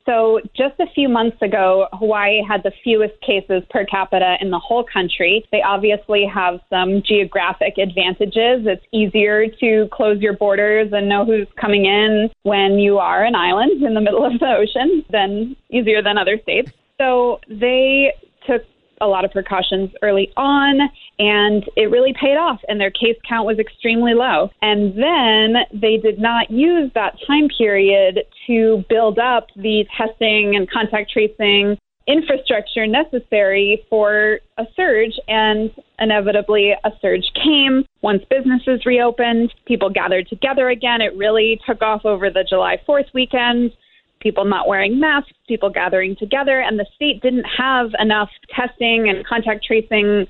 So, 0.07 0.41
just 0.57 0.79
a 0.81 0.87
few 0.95 1.09
months 1.09 1.41
ago, 1.41 1.87
Hawaii 1.93 2.43
had 2.47 2.63
the 2.65 2.73
fewest 2.83 3.15
cases 3.21 3.63
per 3.71 3.85
capita 3.85 4.37
in 4.41 4.51
the 4.51 4.59
whole 4.59 4.85
country. 4.85 5.45
They 5.53 5.63
obviously 5.63 6.27
have 6.27 6.61
some 6.69 7.03
geographic 7.03 7.79
advantages. 7.79 8.67
It's 8.67 8.85
easier 8.93 9.47
to 9.61 9.89
close 9.93 10.21
your 10.21 10.33
borders 10.33 10.93
and 10.93 11.09
know 11.09 11.25
who's 11.25 11.47
coming 11.61 11.85
in 11.85 12.29
when 12.43 12.79
you 12.79 12.99
are 12.99 13.25
an 13.25 13.35
island 13.35 13.83
in 13.83 13.95
the 13.95 14.01
middle 14.01 14.25
of 14.25 14.39
the 14.41 14.49
ocean 14.49 15.05
than 15.11 15.55
easier 15.71 16.03
than 16.03 16.19
other 16.19 16.39
states. 16.43 16.73
So, 16.99 17.41
they 17.49 18.13
took 18.47 18.65
a 19.01 19.07
lot 19.07 19.25
of 19.25 19.31
precautions 19.31 19.91
early 20.03 20.33
on, 20.37 20.81
and 21.19 21.65
it 21.77 21.91
really 21.91 22.13
paid 22.13 22.37
off. 22.37 22.61
And 22.69 22.81
their 22.81 22.91
case 22.91 23.17
count 23.29 23.47
was 23.47 23.59
extremely 23.59 24.15
low. 24.15 24.51
And 24.63 24.95
then 24.95 25.63
they 25.73 25.97
did 25.97 26.19
not 26.19 26.51
use 26.51 26.91
that 26.95 27.17
time 27.27 27.49
period 27.57 28.21
to 28.47 28.85
build 28.89 29.19
up 29.19 29.49
the 29.57 29.85
testing 29.97 30.57
and 30.57 30.71
contact 30.71 31.11
tracing 31.11 31.79
infrastructure 32.07 32.87
necessary 32.87 33.85
for 33.89 34.41
a 34.59 34.65
surge, 34.75 35.13
and 35.29 35.71
inevitably 35.99 36.73
a 36.73 36.91
surge 37.01 37.25
came. 37.35 37.85
Once 38.03 38.23
businesses 38.29 38.85
reopened, 38.85 39.53
people 39.67 39.91
gathered 39.91 40.27
together 40.29 40.71
again. 40.71 41.01
It 41.01 41.17
really 41.17 41.61
took 41.67 41.83
off 41.83 42.05
over 42.05 42.31
the 42.31 42.45
July 42.49 42.79
4th 42.89 43.15
weekend 43.15 43.73
people 44.21 44.45
not 44.45 44.69
wearing 44.69 45.01
masks, 45.01 45.33
people 45.49 45.71
gathering 45.71 46.17
together, 46.17 46.61
and 46.61 46.79
the 46.79 46.87
state 46.95 47.23
didn't 47.23 47.47
have 47.59 47.91
enough 47.99 48.31
testing 48.55 49.09
and 49.09 49.27
contact 49.27 49.65
tracing 49.65 50.27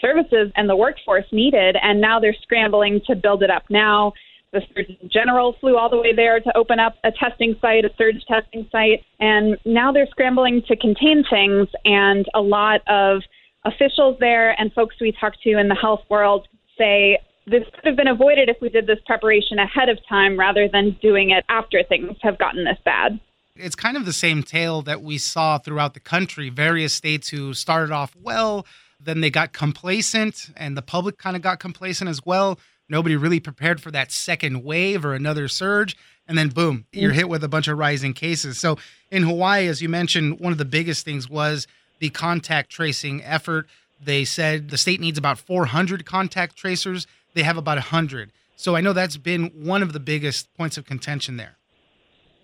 services 0.00 0.50
and 0.56 0.68
the 0.68 0.76
workforce 0.76 1.26
needed, 1.32 1.76
and 1.82 2.00
now 2.00 2.20
they're 2.20 2.36
scrambling 2.42 3.00
to 3.06 3.14
build 3.14 3.42
it 3.42 3.50
up 3.50 3.64
now. 3.70 4.12
The 4.52 4.62
Surgeon 4.74 4.96
General 5.12 5.54
flew 5.60 5.76
all 5.76 5.88
the 5.88 5.96
way 5.96 6.12
there 6.14 6.40
to 6.40 6.56
open 6.56 6.80
up 6.80 6.96
a 7.04 7.12
testing 7.12 7.54
site, 7.60 7.84
a 7.84 7.90
surge 7.96 8.24
testing 8.26 8.66
site, 8.72 9.04
and 9.20 9.56
now 9.64 9.92
they're 9.92 10.08
scrambling 10.10 10.62
to 10.66 10.76
contain 10.76 11.22
things. 11.30 11.68
And 11.84 12.26
a 12.34 12.40
lot 12.40 12.80
of 12.88 13.22
officials 13.64 14.16
there 14.18 14.58
and 14.60 14.72
folks 14.72 14.96
we 15.00 15.12
talk 15.20 15.34
to 15.44 15.58
in 15.58 15.68
the 15.68 15.74
health 15.74 16.00
world 16.08 16.48
say 16.76 17.18
this 17.46 17.62
could 17.74 17.86
have 17.86 17.96
been 17.96 18.08
avoided 18.08 18.48
if 18.48 18.56
we 18.60 18.70
did 18.70 18.86
this 18.86 18.98
preparation 19.06 19.58
ahead 19.58 19.88
of 19.88 19.98
time 20.08 20.38
rather 20.38 20.68
than 20.72 20.96
doing 21.02 21.30
it 21.30 21.44
after 21.48 21.82
things 21.88 22.16
have 22.22 22.38
gotten 22.38 22.64
this 22.64 22.78
bad 22.84 23.20
it's 23.60 23.76
kind 23.76 23.96
of 23.96 24.04
the 24.04 24.12
same 24.12 24.42
tale 24.42 24.82
that 24.82 25.02
we 25.02 25.18
saw 25.18 25.58
throughout 25.58 25.94
the 25.94 26.00
country. 26.00 26.48
Various 26.50 26.92
states 26.92 27.28
who 27.28 27.54
started 27.54 27.92
off 27.92 28.16
well, 28.20 28.66
then 28.98 29.20
they 29.20 29.30
got 29.30 29.52
complacent, 29.52 30.50
and 30.56 30.76
the 30.76 30.82
public 30.82 31.18
kind 31.18 31.36
of 31.36 31.42
got 31.42 31.60
complacent 31.60 32.10
as 32.10 32.24
well. 32.24 32.58
Nobody 32.88 33.16
really 33.16 33.40
prepared 33.40 33.80
for 33.80 33.90
that 33.92 34.10
second 34.10 34.64
wave 34.64 35.04
or 35.04 35.14
another 35.14 35.46
surge. 35.48 35.96
And 36.26 36.36
then, 36.36 36.48
boom, 36.48 36.86
you're 36.92 37.12
mm. 37.12 37.16
hit 37.16 37.28
with 37.28 37.42
a 37.44 37.48
bunch 37.48 37.68
of 37.68 37.78
rising 37.78 38.12
cases. 38.12 38.58
So, 38.58 38.78
in 39.10 39.22
Hawaii, 39.22 39.66
as 39.68 39.80
you 39.80 39.88
mentioned, 39.88 40.38
one 40.40 40.52
of 40.52 40.58
the 40.58 40.64
biggest 40.64 41.04
things 41.04 41.28
was 41.28 41.66
the 41.98 42.10
contact 42.10 42.70
tracing 42.70 43.22
effort. 43.24 43.68
They 44.02 44.24
said 44.24 44.70
the 44.70 44.78
state 44.78 45.00
needs 45.00 45.18
about 45.18 45.38
400 45.38 46.04
contact 46.04 46.56
tracers, 46.56 47.06
they 47.34 47.42
have 47.42 47.56
about 47.56 47.78
100. 47.78 48.32
So, 48.56 48.76
I 48.76 48.80
know 48.80 48.92
that's 48.92 49.16
been 49.16 49.46
one 49.54 49.82
of 49.82 49.92
the 49.92 50.00
biggest 50.00 50.52
points 50.54 50.76
of 50.76 50.84
contention 50.84 51.36
there. 51.36 51.56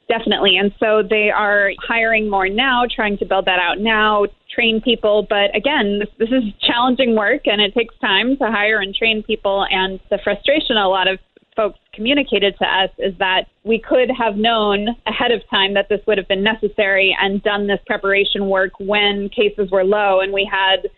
Definitely. 0.09 0.57
And 0.57 0.73
so 0.79 1.03
they 1.09 1.31
are 1.31 1.73
hiring 1.87 2.31
more 2.31 2.49
now, 2.49 2.85
trying 2.95 3.19
to 3.19 3.25
build 3.25 3.47
that 3.47 3.59
out 3.59 3.81
now, 3.81 4.27
train 4.55 4.81
people. 4.81 5.27
But 5.29 5.55
again, 5.55 5.99
this, 5.99 6.09
this 6.19 6.29
is 6.29 6.45
challenging 6.61 7.17
work 7.17 7.43
and 7.47 7.61
it 7.61 7.75
takes 7.75 7.95
time 7.99 8.37
to 8.37 8.45
hire 8.45 8.81
and 8.81 8.95
train 8.95 9.25
people. 9.25 9.67
And 9.69 9.99
the 10.11 10.19
frustration 10.23 10.77
a 10.77 10.89
lot 10.89 11.09
of 11.09 11.19
folks 11.57 11.79
communicated 11.93 12.55
to 12.59 12.65
us 12.67 12.91
is 12.99 13.15
that 13.19 13.47
we 13.65 13.81
could 13.81 14.11
have 14.17 14.37
known 14.37 14.89
ahead 15.07 15.33
of 15.33 15.41
time 15.51 15.75
that 15.75 15.89
this 15.89 16.01
would 16.07 16.19
have 16.19 16.29
been 16.29 16.45
necessary 16.45 17.17
and 17.21 17.43
done 17.43 17.67
this 17.67 17.81
preparation 17.87 18.47
work 18.49 18.73
when 18.79 19.29
cases 19.31 19.71
were 19.73 19.83
low 19.83 20.21
and 20.21 20.33
we 20.33 20.49
had 20.49 20.89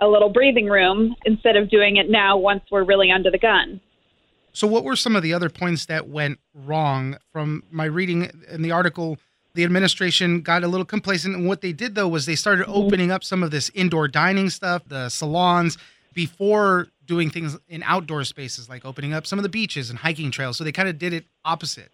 a 0.00 0.06
little 0.06 0.28
breathing 0.28 0.66
room 0.66 1.16
instead 1.24 1.56
of 1.56 1.70
doing 1.70 1.96
it 1.96 2.10
now 2.10 2.36
once 2.36 2.62
we're 2.70 2.84
really 2.84 3.10
under 3.10 3.30
the 3.30 3.38
gun. 3.38 3.80
So, 4.54 4.68
what 4.68 4.84
were 4.84 4.94
some 4.94 5.16
of 5.16 5.24
the 5.24 5.34
other 5.34 5.50
points 5.50 5.86
that 5.86 6.08
went 6.08 6.38
wrong 6.54 7.18
from 7.32 7.64
my 7.72 7.86
reading 7.86 8.30
in 8.48 8.62
the 8.62 8.70
article? 8.70 9.18
The 9.54 9.64
administration 9.64 10.42
got 10.42 10.62
a 10.62 10.68
little 10.68 10.86
complacent. 10.86 11.34
And 11.34 11.46
what 11.46 11.60
they 11.60 11.72
did, 11.72 11.96
though, 11.96 12.06
was 12.06 12.24
they 12.26 12.36
started 12.36 12.62
mm-hmm. 12.62 12.72
opening 12.72 13.10
up 13.10 13.24
some 13.24 13.42
of 13.42 13.50
this 13.50 13.68
indoor 13.74 14.06
dining 14.06 14.50
stuff, 14.50 14.82
the 14.86 15.08
salons, 15.08 15.76
before 16.14 16.86
doing 17.04 17.30
things 17.30 17.56
in 17.68 17.82
outdoor 17.82 18.22
spaces, 18.22 18.68
like 18.68 18.84
opening 18.84 19.12
up 19.12 19.26
some 19.26 19.40
of 19.40 19.42
the 19.42 19.48
beaches 19.48 19.90
and 19.90 19.98
hiking 19.98 20.30
trails. 20.30 20.56
So, 20.56 20.62
they 20.62 20.72
kind 20.72 20.88
of 20.88 20.98
did 21.00 21.12
it 21.12 21.24
opposite. 21.44 21.90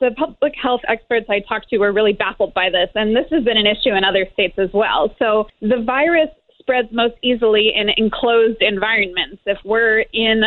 The 0.00 0.10
public 0.10 0.54
health 0.60 0.80
experts 0.88 1.26
I 1.30 1.40
talked 1.48 1.68
to 1.70 1.78
were 1.78 1.92
really 1.92 2.12
baffled 2.12 2.54
by 2.54 2.70
this. 2.70 2.90
And 2.96 3.14
this 3.14 3.26
has 3.30 3.44
been 3.44 3.56
an 3.56 3.66
issue 3.66 3.94
in 3.94 4.02
other 4.02 4.26
states 4.32 4.58
as 4.58 4.70
well. 4.74 5.14
So, 5.16 5.46
the 5.60 5.80
virus 5.86 6.28
spreads 6.58 6.88
most 6.90 7.14
easily 7.22 7.72
in 7.72 7.88
enclosed 7.96 8.60
environments. 8.60 9.42
If 9.46 9.58
we're 9.64 10.00
in 10.12 10.42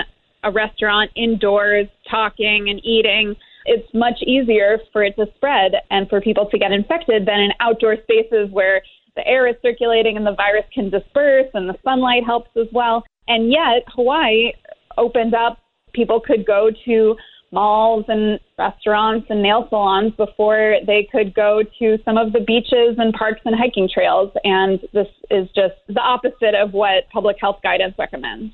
a 0.45 0.51
restaurant 0.51 1.11
indoors 1.15 1.87
talking 2.09 2.67
and 2.69 2.79
eating, 2.85 3.35
it's 3.65 3.87
much 3.93 4.21
easier 4.21 4.79
for 4.93 5.03
it 5.03 5.15
to 5.17 5.25
spread 5.35 5.73
and 5.89 6.07
for 6.07 6.21
people 6.21 6.47
to 6.51 6.57
get 6.57 6.71
infected 6.71 7.25
than 7.25 7.39
in 7.39 7.51
outdoor 7.59 7.97
spaces 8.03 8.49
where 8.51 8.81
the 9.15 9.27
air 9.27 9.47
is 9.47 9.55
circulating 9.61 10.17
and 10.17 10.25
the 10.25 10.35
virus 10.35 10.65
can 10.73 10.89
disperse, 10.89 11.47
and 11.53 11.67
the 11.67 11.75
sunlight 11.83 12.23
helps 12.25 12.51
as 12.57 12.67
well. 12.71 13.03
And 13.27 13.51
yet, 13.51 13.83
Hawaii 13.87 14.51
opened 14.97 15.33
up. 15.33 15.57
People 15.93 16.19
could 16.19 16.45
go 16.45 16.69
to 16.85 17.15
malls 17.51 18.03
and 18.09 18.39
restaurants 18.59 19.27
and 19.29 19.41
nail 19.41 19.65
salons 19.69 20.11
before 20.17 20.75
they 20.85 21.07
could 21.09 21.33
go 21.33 21.61
to 21.79 21.97
some 22.03 22.17
of 22.17 22.33
the 22.33 22.41
beaches 22.41 22.95
and 22.97 23.13
parks 23.13 23.39
and 23.45 23.55
hiking 23.55 23.89
trails. 23.91 24.31
And 24.43 24.79
this 24.93 25.07
is 25.31 25.47
just 25.55 25.75
the 25.87 26.01
opposite 26.01 26.53
of 26.53 26.73
what 26.73 27.09
public 27.13 27.37
health 27.39 27.59
guidance 27.63 27.95
recommends. 27.97 28.53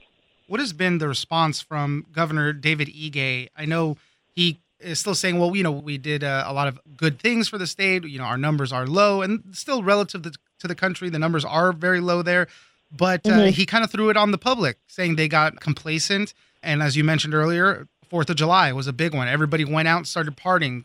What 0.51 0.59
has 0.59 0.73
been 0.73 0.97
the 0.97 1.07
response 1.07 1.61
from 1.61 2.05
Governor 2.11 2.51
David 2.51 2.89
Ige? 2.89 3.47
I 3.55 3.63
know 3.63 3.95
he 4.27 4.59
is 4.81 4.99
still 4.99 5.15
saying, 5.15 5.39
well, 5.39 5.55
you 5.55 5.63
know, 5.63 5.71
we 5.71 5.97
did 5.97 6.25
uh, 6.25 6.43
a 6.45 6.51
lot 6.51 6.67
of 6.67 6.77
good 6.97 7.19
things 7.19 7.47
for 7.47 7.57
the 7.57 7.65
state. 7.65 8.03
You 8.03 8.17
know, 8.17 8.25
our 8.25 8.37
numbers 8.37 8.73
are 8.73 8.85
low 8.85 9.21
and 9.21 9.43
still 9.53 9.81
relative 9.81 10.23
to, 10.23 10.33
to 10.59 10.67
the 10.67 10.75
country, 10.75 11.09
the 11.09 11.19
numbers 11.19 11.45
are 11.45 11.71
very 11.71 12.01
low 12.01 12.21
there. 12.21 12.47
But 12.91 13.25
uh, 13.25 13.29
mm-hmm. 13.29 13.49
he 13.51 13.65
kind 13.65 13.85
of 13.85 13.91
threw 13.91 14.09
it 14.09 14.17
on 14.17 14.31
the 14.31 14.37
public, 14.37 14.77
saying 14.87 15.15
they 15.15 15.29
got 15.29 15.61
complacent. 15.61 16.33
And 16.61 16.83
as 16.83 16.97
you 16.97 17.05
mentioned 17.05 17.33
earlier, 17.33 17.87
Fourth 18.09 18.29
of 18.29 18.35
July 18.35 18.73
was 18.73 18.87
a 18.87 18.93
big 18.93 19.13
one. 19.13 19.29
Everybody 19.29 19.63
went 19.63 19.87
out 19.87 19.99
and 19.99 20.07
started 20.07 20.35
partying. 20.35 20.83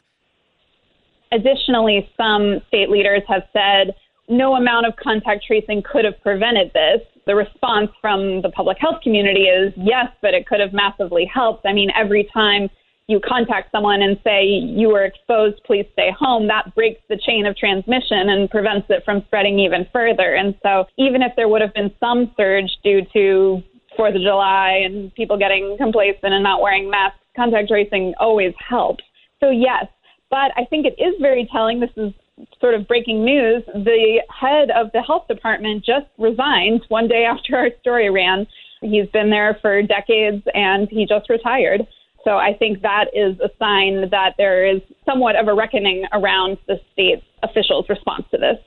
Additionally, 1.32 2.08
some 2.16 2.60
state 2.68 2.88
leaders 2.88 3.22
have 3.26 3.42
said 3.52 3.96
no 4.28 4.54
amount 4.54 4.86
of 4.86 4.94
contact 4.94 5.44
tracing 5.44 5.82
could 5.82 6.04
have 6.04 6.22
prevented 6.22 6.72
this. 6.72 7.00
The 7.26 7.34
response 7.34 7.90
from 8.00 8.42
the 8.42 8.50
public 8.50 8.78
health 8.80 9.02
community 9.02 9.44
is 9.44 9.72
yes, 9.76 10.06
but 10.22 10.32
it 10.32 10.46
could 10.46 10.60
have 10.60 10.72
massively 10.72 11.28
helped. 11.32 11.66
I 11.66 11.72
mean, 11.72 11.90
every 11.96 12.28
time 12.32 12.70
you 13.08 13.20
contact 13.20 13.70
someone 13.70 14.02
and 14.02 14.18
say 14.24 14.44
you 14.44 14.88
were 14.88 15.04
exposed, 15.04 15.60
please 15.64 15.86
stay 15.92 16.10
home, 16.16 16.48
that 16.48 16.74
breaks 16.74 17.00
the 17.08 17.16
chain 17.16 17.46
of 17.46 17.56
transmission 17.56 18.28
and 18.30 18.50
prevents 18.50 18.86
it 18.90 19.04
from 19.04 19.22
spreading 19.26 19.58
even 19.58 19.86
further. 19.92 20.34
And 20.34 20.54
so, 20.62 20.86
even 20.98 21.22
if 21.22 21.32
there 21.36 21.48
would 21.48 21.60
have 21.60 21.74
been 21.74 21.92
some 22.00 22.32
surge 22.36 22.70
due 22.82 23.02
to 23.12 23.62
Fourth 23.96 24.14
of 24.14 24.22
July 24.22 24.82
and 24.84 25.14
people 25.14 25.38
getting 25.38 25.76
complacent 25.78 26.32
and 26.32 26.42
not 26.42 26.60
wearing 26.60 26.90
masks, 26.90 27.18
contact 27.34 27.68
tracing 27.68 28.14
always 28.18 28.52
helps. 28.58 29.04
So, 29.40 29.50
yes, 29.50 29.86
but 30.30 30.50
I 30.56 30.64
think 30.68 30.86
it 30.86 31.00
is 31.00 31.14
very 31.20 31.48
telling. 31.52 31.80
This 31.80 31.90
is 31.96 32.12
sort 32.60 32.74
of 32.74 32.86
breaking 32.86 33.24
news. 33.24 33.62
The 33.66 34.22
head 34.28 34.70
of 34.70 34.92
the 34.92 35.02
health 35.02 35.28
department 35.28 35.84
just 35.84 36.06
resigned 36.18 36.82
one 36.88 37.08
day 37.08 37.24
after 37.24 37.56
our 37.56 37.70
story 37.80 38.10
ran. 38.10 38.46
He's 38.80 39.08
been 39.08 39.30
there 39.30 39.58
for 39.60 39.82
decades 39.82 40.42
and 40.54 40.88
he 40.88 41.06
just 41.06 41.30
retired. 41.30 41.86
So 42.24 42.32
I 42.32 42.54
think 42.58 42.82
that 42.82 43.06
is 43.14 43.38
a 43.40 43.48
sign 43.58 44.10
that 44.10 44.34
there 44.36 44.66
is 44.66 44.82
somewhat 45.04 45.36
of 45.36 45.46
a 45.48 45.54
reckoning 45.54 46.04
around 46.12 46.58
the 46.66 46.80
state's 46.92 47.22
officials' 47.42 47.86
response 47.88 48.24
to 48.32 48.38
this. 48.38 48.58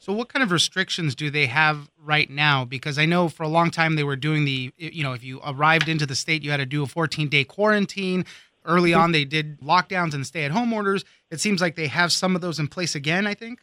So, 0.00 0.12
what 0.12 0.28
kind 0.28 0.44
of 0.44 0.52
restrictions 0.52 1.16
do 1.16 1.28
they 1.28 1.46
have 1.46 1.90
right 2.00 2.30
now? 2.30 2.64
Because 2.64 2.98
I 2.98 3.06
know 3.06 3.28
for 3.28 3.42
a 3.42 3.48
long 3.48 3.72
time 3.72 3.96
they 3.96 4.04
were 4.04 4.14
doing 4.14 4.44
the, 4.44 4.72
you 4.76 5.02
know, 5.02 5.12
if 5.12 5.24
you 5.24 5.40
arrived 5.44 5.88
into 5.88 6.06
the 6.06 6.14
state, 6.14 6.44
you 6.44 6.52
had 6.52 6.58
to 6.58 6.66
do 6.66 6.84
a 6.84 6.86
14 6.86 7.28
day 7.28 7.42
quarantine. 7.42 8.24
Early 8.68 8.94
on, 8.94 9.12
they 9.12 9.24
did 9.24 9.60
lockdowns 9.60 10.14
and 10.14 10.26
stay 10.26 10.44
at 10.44 10.50
home 10.50 10.72
orders. 10.72 11.04
It 11.30 11.40
seems 11.40 11.60
like 11.60 11.74
they 11.74 11.88
have 11.88 12.12
some 12.12 12.36
of 12.36 12.42
those 12.42 12.58
in 12.58 12.68
place 12.68 12.94
again, 12.94 13.26
I 13.26 13.34
think. 13.34 13.60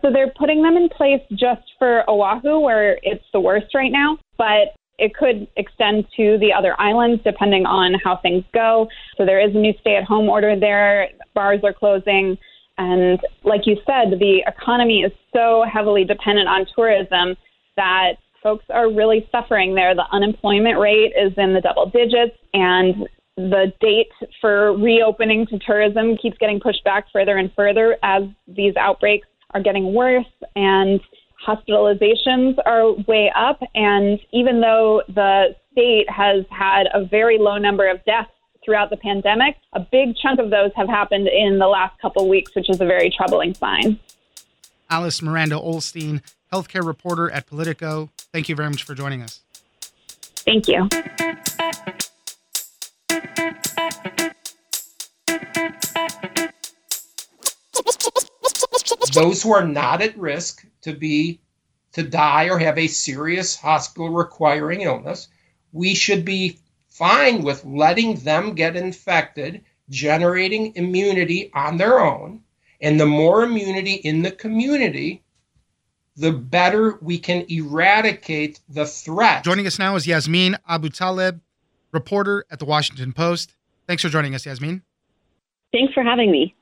So, 0.00 0.10
they're 0.10 0.32
putting 0.36 0.62
them 0.62 0.76
in 0.76 0.88
place 0.88 1.20
just 1.30 1.62
for 1.78 2.08
Oahu, 2.10 2.58
where 2.58 2.98
it's 3.02 3.24
the 3.32 3.40
worst 3.40 3.74
right 3.74 3.92
now. 3.92 4.18
But 4.36 4.74
it 4.98 5.14
could 5.14 5.48
extend 5.56 6.06
to 6.16 6.38
the 6.38 6.52
other 6.52 6.80
islands 6.80 7.22
depending 7.24 7.66
on 7.66 7.94
how 8.02 8.16
things 8.18 8.44
go. 8.54 8.88
So 9.16 9.24
there 9.24 9.40
is 9.40 9.54
a 9.54 9.58
new 9.58 9.72
stay 9.80 9.96
at 9.96 10.04
home 10.04 10.28
order 10.28 10.58
there. 10.58 11.08
Bars 11.34 11.60
are 11.64 11.72
closing. 11.72 12.38
And 12.78 13.18
like 13.42 13.62
you 13.66 13.76
said, 13.86 14.18
the 14.18 14.42
economy 14.46 15.00
is 15.00 15.12
so 15.32 15.64
heavily 15.70 16.04
dependent 16.04 16.48
on 16.48 16.66
tourism 16.74 17.36
that 17.76 18.12
folks 18.42 18.64
are 18.70 18.92
really 18.92 19.28
suffering 19.32 19.74
there. 19.74 19.94
The 19.94 20.06
unemployment 20.12 20.78
rate 20.78 21.12
is 21.20 21.32
in 21.36 21.54
the 21.54 21.60
double 21.60 21.90
digits, 21.90 22.36
and 22.52 23.08
the 23.36 23.72
date 23.80 24.12
for 24.40 24.76
reopening 24.76 25.46
to 25.46 25.58
tourism 25.58 26.16
keeps 26.16 26.36
getting 26.38 26.60
pushed 26.60 26.84
back 26.84 27.06
further 27.12 27.36
and 27.36 27.50
further 27.54 27.96
as 28.02 28.24
these 28.46 28.76
outbreaks 28.76 29.26
are 29.54 29.62
getting 29.62 29.94
worse. 29.94 30.26
And 30.54 31.00
hospitalizations 31.46 32.56
are 32.66 32.92
way 33.08 33.32
up. 33.34 33.60
And 33.74 34.20
even 34.32 34.60
though 34.60 35.02
the 35.08 35.56
state 35.72 36.08
has 36.10 36.44
had 36.50 36.84
a 36.92 37.04
very 37.04 37.38
low 37.38 37.58
number 37.58 37.88
of 37.88 38.04
deaths 38.04 38.30
throughout 38.64 38.90
the 38.90 38.96
pandemic, 38.96 39.56
a 39.72 39.80
big 39.80 40.14
chunk 40.16 40.38
of 40.38 40.50
those 40.50 40.70
have 40.76 40.88
happened 40.88 41.28
in 41.28 41.58
the 41.58 41.66
last 41.66 41.98
couple 42.00 42.28
weeks, 42.28 42.54
which 42.54 42.68
is 42.70 42.80
a 42.80 42.86
very 42.86 43.10
troubling 43.10 43.54
sign. 43.54 43.98
Alice 44.90 45.22
Miranda 45.22 45.56
Ollstein, 45.56 46.20
healthcare 46.52 46.86
reporter 46.86 47.30
at 47.30 47.46
Politico. 47.46 48.10
Thank 48.32 48.48
you 48.48 48.54
very 48.54 48.68
much 48.68 48.84
for 48.84 48.94
joining 48.94 49.22
us. 49.22 49.40
Thank 50.44 50.68
you. 50.68 50.88
Those 59.12 59.42
who 59.42 59.52
are 59.52 59.66
not 59.66 60.02
at 60.02 60.18
risk 60.18 60.66
to 60.82 60.92
be 60.92 61.40
to 61.92 62.02
die 62.02 62.48
or 62.48 62.58
have 62.58 62.78
a 62.78 62.86
serious 62.86 63.56
hospital 63.56 64.08
requiring 64.08 64.82
illness, 64.82 65.28
we 65.72 65.94
should 65.94 66.24
be 66.24 66.58
fine 66.88 67.42
with 67.42 67.64
letting 67.64 68.16
them 68.16 68.54
get 68.54 68.76
infected, 68.76 69.62
generating 69.90 70.74
immunity 70.76 71.50
on 71.54 71.76
their 71.76 72.00
own. 72.00 72.40
And 72.80 72.98
the 72.98 73.06
more 73.06 73.44
immunity 73.44 73.94
in 73.94 74.22
the 74.22 74.30
community, 74.30 75.22
the 76.16 76.32
better 76.32 76.98
we 77.00 77.18
can 77.18 77.46
eradicate 77.48 78.60
the 78.68 78.86
threat. 78.86 79.44
Joining 79.44 79.66
us 79.66 79.78
now 79.78 79.96
is 79.96 80.06
Yasmeen 80.06 80.56
Abutaleb, 80.68 81.40
reporter 81.92 82.44
at 82.50 82.58
the 82.58 82.64
Washington 82.64 83.12
Post. 83.12 83.54
Thanks 83.86 84.02
for 84.02 84.08
joining 84.08 84.34
us, 84.34 84.44
Yasmeen. 84.44 84.82
Thanks 85.72 85.94
for 85.94 86.02
having 86.02 86.30
me. 86.30 86.54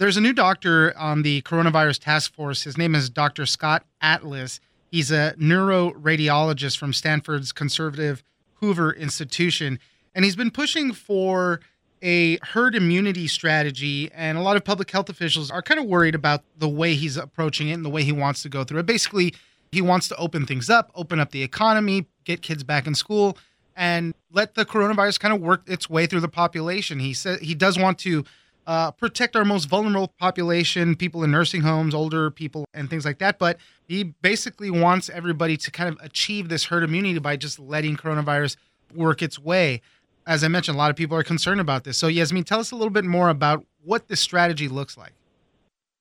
There's 0.00 0.16
a 0.16 0.22
new 0.22 0.32
doctor 0.32 0.96
on 0.96 1.20
the 1.20 1.42
coronavirus 1.42 1.98
task 1.98 2.32
force. 2.32 2.62
His 2.62 2.78
name 2.78 2.94
is 2.94 3.10
Dr. 3.10 3.44
Scott 3.44 3.84
Atlas. 4.00 4.58
He's 4.90 5.10
a 5.10 5.34
neuroradiologist 5.38 6.78
from 6.78 6.94
Stanford's 6.94 7.52
conservative 7.52 8.24
Hoover 8.54 8.94
Institution. 8.94 9.78
And 10.14 10.24
he's 10.24 10.36
been 10.36 10.52
pushing 10.52 10.94
for 10.94 11.60
a 12.00 12.38
herd 12.38 12.74
immunity 12.74 13.26
strategy. 13.26 14.10
And 14.14 14.38
a 14.38 14.40
lot 14.40 14.56
of 14.56 14.64
public 14.64 14.90
health 14.90 15.10
officials 15.10 15.50
are 15.50 15.60
kind 15.60 15.78
of 15.78 15.84
worried 15.84 16.14
about 16.14 16.44
the 16.56 16.66
way 16.66 16.94
he's 16.94 17.18
approaching 17.18 17.68
it 17.68 17.74
and 17.74 17.84
the 17.84 17.90
way 17.90 18.02
he 18.02 18.10
wants 18.10 18.40
to 18.44 18.48
go 18.48 18.64
through 18.64 18.80
it. 18.80 18.86
Basically, 18.86 19.34
he 19.70 19.82
wants 19.82 20.08
to 20.08 20.16
open 20.16 20.46
things 20.46 20.70
up, 20.70 20.90
open 20.94 21.20
up 21.20 21.30
the 21.30 21.42
economy, 21.42 22.06
get 22.24 22.40
kids 22.40 22.64
back 22.64 22.86
in 22.86 22.94
school, 22.94 23.36
and 23.76 24.14
let 24.32 24.54
the 24.54 24.64
coronavirus 24.64 25.20
kind 25.20 25.34
of 25.34 25.42
work 25.42 25.60
its 25.66 25.90
way 25.90 26.06
through 26.06 26.20
the 26.20 26.28
population. 26.28 27.00
He 27.00 27.12
said 27.12 27.40
he 27.40 27.54
does 27.54 27.78
want 27.78 27.98
to 27.98 28.24
uh, 28.66 28.90
protect 28.92 29.36
our 29.36 29.44
most 29.44 29.66
vulnerable 29.66 30.08
population, 30.18 30.94
people 30.94 31.24
in 31.24 31.30
nursing 31.30 31.62
homes, 31.62 31.94
older 31.94 32.30
people, 32.30 32.64
and 32.74 32.88
things 32.88 33.04
like 33.04 33.18
that. 33.18 33.38
But 33.38 33.58
he 33.86 34.04
basically 34.04 34.70
wants 34.70 35.08
everybody 35.08 35.56
to 35.56 35.70
kind 35.70 35.88
of 35.88 35.98
achieve 36.02 36.48
this 36.48 36.64
herd 36.64 36.82
immunity 36.82 37.18
by 37.18 37.36
just 37.36 37.58
letting 37.58 37.96
coronavirus 37.96 38.56
work 38.94 39.22
its 39.22 39.38
way. 39.38 39.80
As 40.26 40.44
I 40.44 40.48
mentioned, 40.48 40.76
a 40.76 40.78
lot 40.78 40.90
of 40.90 40.96
people 40.96 41.16
are 41.16 41.22
concerned 41.22 41.60
about 41.60 41.84
this. 41.84 41.98
So, 41.98 42.08
Yasmeen, 42.08 42.44
tell 42.44 42.60
us 42.60 42.70
a 42.70 42.76
little 42.76 42.90
bit 42.90 43.04
more 43.04 43.28
about 43.30 43.64
what 43.82 44.08
this 44.08 44.20
strategy 44.20 44.68
looks 44.68 44.96
like. 44.96 45.12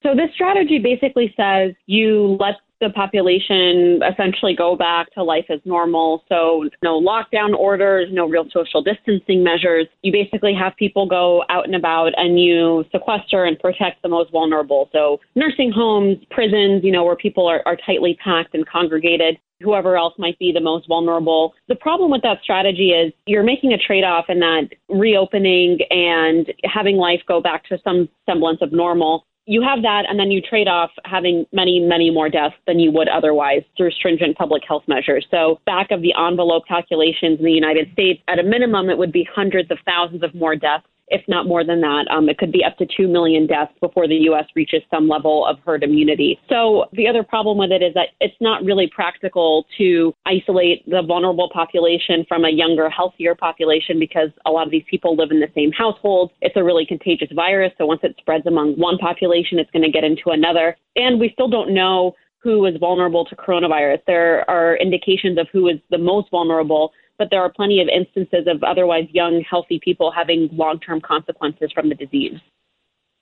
So, 0.04 0.16
this 0.16 0.30
strategy 0.34 0.80
basically 0.80 1.34
says 1.36 1.74
you 1.86 2.38
let 2.40 2.56
the 2.82 2.90
population 2.90 4.00
essentially 4.10 4.56
go 4.56 4.76
back 4.76 5.14
to 5.14 5.24
life 5.24 5.46
as 5.50 5.60
normal. 5.66 6.24
So, 6.30 6.70
no 6.84 7.00
lockdown 7.00 7.54
orders, 7.56 8.10
no 8.12 8.28
real 8.28 8.46
social 8.52 8.82
distancing 8.82 9.44
measures. 9.44 9.88
You 10.02 10.12
basically 10.12 10.54
have 10.54 10.76
people 10.78 11.08
go 11.08 11.44
out 11.50 11.66
and 11.66 11.76
about 11.76 12.12
and 12.18 12.40
you 12.40 12.86
sequester 12.92 13.46
and 13.46 13.60
protect 13.60 14.02
the 14.02 14.10
most 14.10 14.32
vulnerable. 14.32 14.90
So, 14.92 15.20
nursing 15.36 15.72
homes, 15.72 16.18
prisons, 16.32 16.84
you 16.84 16.92
know, 16.92 17.04
where 17.04 17.16
people 17.16 17.48
are, 17.48 17.62
are 17.66 17.78
tightly 17.86 18.18
packed 18.24 18.54
and 18.54 18.68
congregated 18.68 19.38
whoever 19.62 19.98
else 19.98 20.14
might 20.18 20.40
be 20.40 20.52
the 20.54 20.62
most 20.62 20.88
vulnerable. 20.88 21.54
The 21.68 21.76
problem 21.76 22.12
with 22.12 22.22
that 22.22 22.38
strategy 22.44 22.92
is 22.92 23.12
you're 23.26 23.44
making 23.44 23.74
a 23.74 23.78
trade 23.78 24.04
off 24.04 24.26
in 24.30 24.40
that 24.40 24.70
reopening 24.88 25.80
and 25.90 26.48
having 26.64 26.96
life 26.96 27.22
go 27.28 27.42
back 27.42 27.66
to 27.66 27.78
some 27.84 28.08
semblance 28.26 28.60
of 28.62 28.72
normal 28.72 29.26
you 29.46 29.62
have 29.64 29.82
that, 29.82 30.06
and 30.08 30.20
then 30.20 30.30
you 30.30 30.42
trade 30.42 30.68
off 30.68 30.92
having 31.06 31.46
many, 31.52 31.80
many 31.80 32.12
more 32.12 32.30
deaths 32.30 32.56
than 32.68 32.80
you 32.80 32.92
would 32.92 33.08
otherwise 33.08 33.64
through 33.76 33.92
stringent 33.92 34.38
public 34.38 34.64
health 34.68 34.84
measures. 34.88 35.26
So, 35.32 35.60
back 35.66 35.92
of 35.92 36.02
the 36.02 36.14
envelope 36.14 36.64
calculations 36.68 37.40
in 37.40 37.46
the 37.46 37.52
United 37.52 37.92
States, 37.94 38.22
at 38.28 38.38
a 38.38 38.44
minimum, 38.44 38.90
it 38.90 38.98
would 38.98 39.12
be 39.12 39.28
hundreds 39.34 39.72
of 39.72 39.80
thousands 39.86 40.24
of 40.24 40.36
more 40.36 40.56
deaths 40.56 40.86
if 41.10 41.22
not 41.28 41.48
more 41.48 41.64
than 41.64 41.82
that. 41.82 42.06
Um, 42.10 42.30
it 42.30 42.38
could 42.38 42.52
be 42.52 42.64
up 42.64 42.78
to 42.78 42.86
2 42.86 43.08
million 43.08 43.48
deaths 43.48 43.74
before 43.82 44.08
the 44.08 44.16
U.S. 44.30 44.46
reaches 44.56 44.82
some 44.90 45.08
level 45.08 45.46
of 45.46 45.58
herd 45.66 45.84
immunity. 45.84 46.40
So 46.50 46.86
the 46.94 47.08
other 47.08 47.24
problem 47.24 47.58
with 47.58 47.72
it 47.72 47.82
is 47.82 47.94
that 47.94 48.10
it's 48.20 48.36
not 48.40 48.64
really 48.64 48.90
practical 48.94 49.66
to 49.78 50.14
isolate 50.26 50.88
the 50.90 51.02
vulnerable 51.02 51.50
population 51.52 52.26
from 52.28 52.46
a 52.46 52.50
younger, 52.50 52.90
healthier 52.90 53.36
population 53.36 54.00
because 54.00 54.30
a 54.46 54.52
lot 54.52 54.66
of 54.66 54.72
these 54.72 54.86
people 54.90 55.16
live 55.16 55.32
in 55.32 55.40
the 55.40 55.52
same 55.56 55.72
household. 55.72 56.32
It's 56.42 56.56
a 56.58 56.64
really 56.64 56.86
contagious 56.86 57.30
virus. 57.34 57.72
So 57.78 57.86
once 57.86 58.02
it 58.04 58.16
spreads 58.20 58.46
among 58.46 58.74
one 58.76 58.98
population, 58.98 59.60
it's 59.60 59.72
going 59.72 59.84
to 59.84 59.92
get 59.92 60.04
into 60.04 60.30
another. 60.30 60.78
And 60.96 61.20
we 61.20 61.32
still 61.34 61.48
don't 61.48 61.74
know 61.74 62.16
who 62.42 62.66
is 62.66 62.76
vulnerable 62.80 63.26
to 63.26 63.36
coronavirus. 63.36 64.00
There 64.08 64.50
are 64.50 64.78
indications 64.78 65.38
of 65.38 65.48
who 65.52 65.68
is 65.68 65.78
the 65.90 65.98
most 65.98 66.30
vulnerable, 66.32 66.92
but 67.20 67.30
there 67.30 67.42
are 67.44 67.52
plenty 67.52 67.82
of 67.82 67.88
instances 67.90 68.48
of 68.48 68.64
otherwise 68.64 69.06
young, 69.12 69.44
healthy 69.48 69.80
people 69.84 70.12
having 70.12 70.50
long 70.54 70.80
term 70.80 71.02
consequences 71.02 71.70
from 71.72 71.90
the 71.90 71.96
disease. 71.96 72.40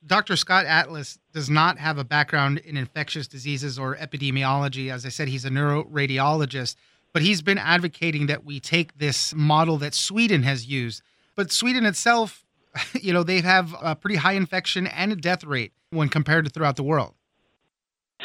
Dr. 0.06 0.38
Scott 0.38 0.66
Atlas 0.66 1.20
does 1.34 1.50
not 1.50 1.80
have 1.80 1.98
a 1.98 2.04
background 2.04 2.60
in 2.60 2.78
infectious 2.78 3.28
diseases 3.28 3.78
or 3.78 3.96
epidemiology. 3.96 4.94
As 4.94 5.06
I 5.06 5.10
said, 5.10 5.28
he's 5.28 5.44
a 5.44 5.50
neuroradiologist, 5.50 6.76
but 7.12 7.24
he's 7.24 7.42
been 7.42 7.58
advocating 7.58 8.28
that 8.28 8.46
we 8.46 8.60
take 8.60 9.00
this 9.00 9.34
model 9.34 9.78
that 9.80 9.94
Sweden 9.94 10.44
has 10.44 10.68
used. 10.68 11.02
But 11.36 11.52
Sweden 11.52 11.86
itself, 11.86 12.46
you 13.02 13.12
know, 13.12 13.24
they 13.24 13.42
have 13.42 13.76
a 13.82 13.96
pretty 13.96 14.16
high 14.18 14.34
infection 14.34 14.88
and 14.88 15.12
a 15.12 15.16
death 15.16 15.44
rate 15.44 15.74
when 15.90 16.08
compared 16.08 16.46
to 16.46 16.52
throughout 16.52 16.76
the 16.76 16.84
world. 16.84 17.16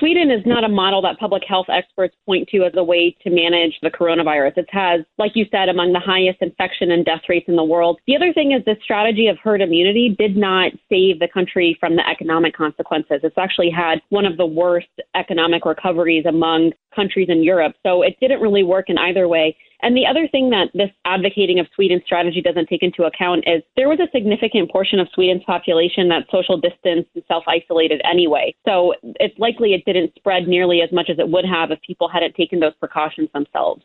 Sweden 0.03 0.33
is 0.33 0.45
not 0.45 0.65
a 0.65 0.69
model 0.69 1.01
that 1.03 1.21
public 1.21 1.45
health 1.49 1.69
experts 1.69 2.17
point 2.27 2.49
to 2.49 2.65
as 2.65 2.73
a 2.75 2.83
way 2.83 3.17
to 3.23 3.31
manage 3.31 3.79
the 3.83 3.89
coronavirus. 3.89 4.59
It 4.59 4.69
has, 4.73 5.03
like 5.17 5.37
you 5.37 5.47
said, 5.53 5.69
among 5.69 5.93
the 5.93 6.01
highest 6.01 6.39
infection 6.43 6.91
and 6.91 7.05
death 7.05 7.21
rates 7.29 7.45
in 7.47 7.55
the 7.55 7.63
world. 7.63 8.01
The 8.09 8.17
other 8.17 8.33
thing 8.33 8.51
is 8.51 8.65
the 8.65 8.75
strategy 8.83 9.29
of 9.29 9.39
herd 9.39 9.61
immunity 9.61 10.17
did 10.19 10.37
not 10.37 10.73
save 10.89 11.21
the 11.21 11.29
country 11.33 11.77
from 11.79 11.95
the 11.95 12.05
economic 12.05 12.57
consequences. 12.57 13.21
It's 13.23 13.39
actually 13.39 13.71
had 13.71 14.01
one 14.09 14.27
of 14.27 14.39
the 14.39 14.45
worst 14.45 14.89
economic 15.15 15.65
recoveries 15.65 16.27
among 16.27 16.73
countries 16.97 17.29
in 17.31 17.45
Europe. 17.45 17.77
So 17.87 18.03
it 18.03 18.17
didn't 18.21 18.41
really 18.41 18.65
work 18.65 18.87
in 18.91 18.99
either 18.99 19.29
way. 19.29 19.57
And 19.83 19.97
the 19.97 20.07
other 20.07 20.29
thing 20.29 20.51
that 20.51 20.71
this 20.75 20.91
advocating 21.05 21.59
of 21.59 21.67
Sweden's 21.75 22.05
strategy 22.07 22.41
doesn't 22.41 22.69
take 22.69 22.85
into 22.85 23.03
account 23.03 23.45
is 23.49 23.63
there 23.77 23.89
was 23.89 23.99
a 23.99 24.09
significant 24.13 24.71
portion 24.71 25.01
of 25.01 25.09
Sweden's 25.13 25.43
population 25.45 26.09
that 26.09 26.27
social 26.31 26.57
distanced 26.57 27.11
and 27.15 27.25
self 27.27 27.43
isolated 27.49 28.01
anyway. 28.09 28.55
So 28.65 28.95
it's 29.03 29.37
likely 29.39 29.75
it 29.75 29.85
didn't 29.85 30.15
spread 30.15 30.47
nearly 30.47 30.83
as 30.83 30.93
much 30.93 31.11
as 31.11 31.19
it 31.19 31.29
would 31.29 31.45
have 31.45 31.73
if 31.73 31.81
people 31.83 32.09
hadn't 32.09 32.37
taken 32.37 32.61
those 32.61 32.75
precautions 32.79 33.29
themselves. 33.35 33.83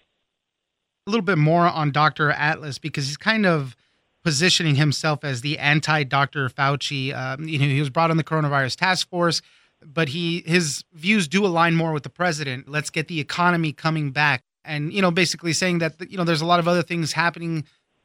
A 1.08 1.10
little 1.10 1.26
bit 1.26 1.40
more 1.40 1.66
on 1.66 1.92
Dr. 1.92 2.30
Atlas 2.32 2.78
because 2.78 3.08
he's 3.08 3.18
kind 3.18 3.48
of 3.48 3.76
positioning 4.24 4.76
himself 4.76 5.24
as 5.24 5.42
the 5.42 5.58
anti 5.58 6.04
Dr. 6.04 6.48
Fauci. 6.50 7.16
Um, 7.16 7.48
you 7.48 7.58
know, 7.58 7.66
he 7.66 7.80
was 7.80 7.90
brought 7.90 8.12
on 8.12 8.18
the 8.18 8.24
coronavirus 8.24 8.78
task 8.78 9.10
force 9.10 9.42
but 9.86 10.10
he 10.10 10.44
his 10.48 10.84
views 10.94 11.28
do 11.28 11.46
align 11.46 11.76
more 11.76 11.94
with 11.94 12.02
the 12.02 12.10
president. 12.10 12.68
Let's 12.68 12.90
get 12.90 13.08
the 13.08 13.20
economy 13.20 13.72
coming 13.72 14.10
back 14.10 14.44
and 14.68 14.94
you 14.94 15.02
know 15.02 15.12
basically 15.12 15.54
saying 15.54 15.80
that 15.80 15.96
you 16.12 16.18
know 16.18 16.24
there's 16.24 16.42
a 16.42 16.46
lot 16.46 16.60
of 16.60 16.68
other 16.68 16.84
things 16.84 17.14
happening 17.14 17.64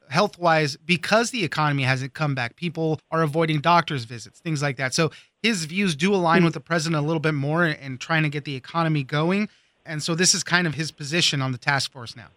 health 0.08 0.38
wise 0.38 0.76
because 0.76 1.30
the 1.30 1.42
economy 1.42 1.82
hasn't 1.82 2.12
come 2.12 2.34
back. 2.34 2.54
People 2.56 3.00
are 3.10 3.22
avoiding 3.22 3.60
doctors 3.60 4.04
visits 4.04 4.40
things 4.40 4.62
like 4.62 4.76
that. 4.76 4.94
So 4.94 5.10
his 5.42 5.64
views 5.64 5.96
do 5.96 6.14
align 6.14 6.38
mm-hmm. 6.38 6.46
with 6.46 6.54
the 6.54 6.60
president 6.60 7.02
a 7.02 7.06
little 7.06 7.20
bit 7.20 7.34
more 7.34 7.64
and 7.64 8.00
trying 8.00 8.22
to 8.22 8.28
get 8.28 8.44
the 8.44 8.54
economy 8.54 9.04
going. 9.04 9.48
And 9.84 10.02
so 10.02 10.14
this 10.14 10.34
is 10.34 10.44
kind 10.44 10.66
of 10.66 10.74
his 10.74 10.92
position 10.92 11.42
on 11.42 11.52
the 11.52 11.58
task 11.58 11.90
force 11.90 12.14
now 12.14 12.28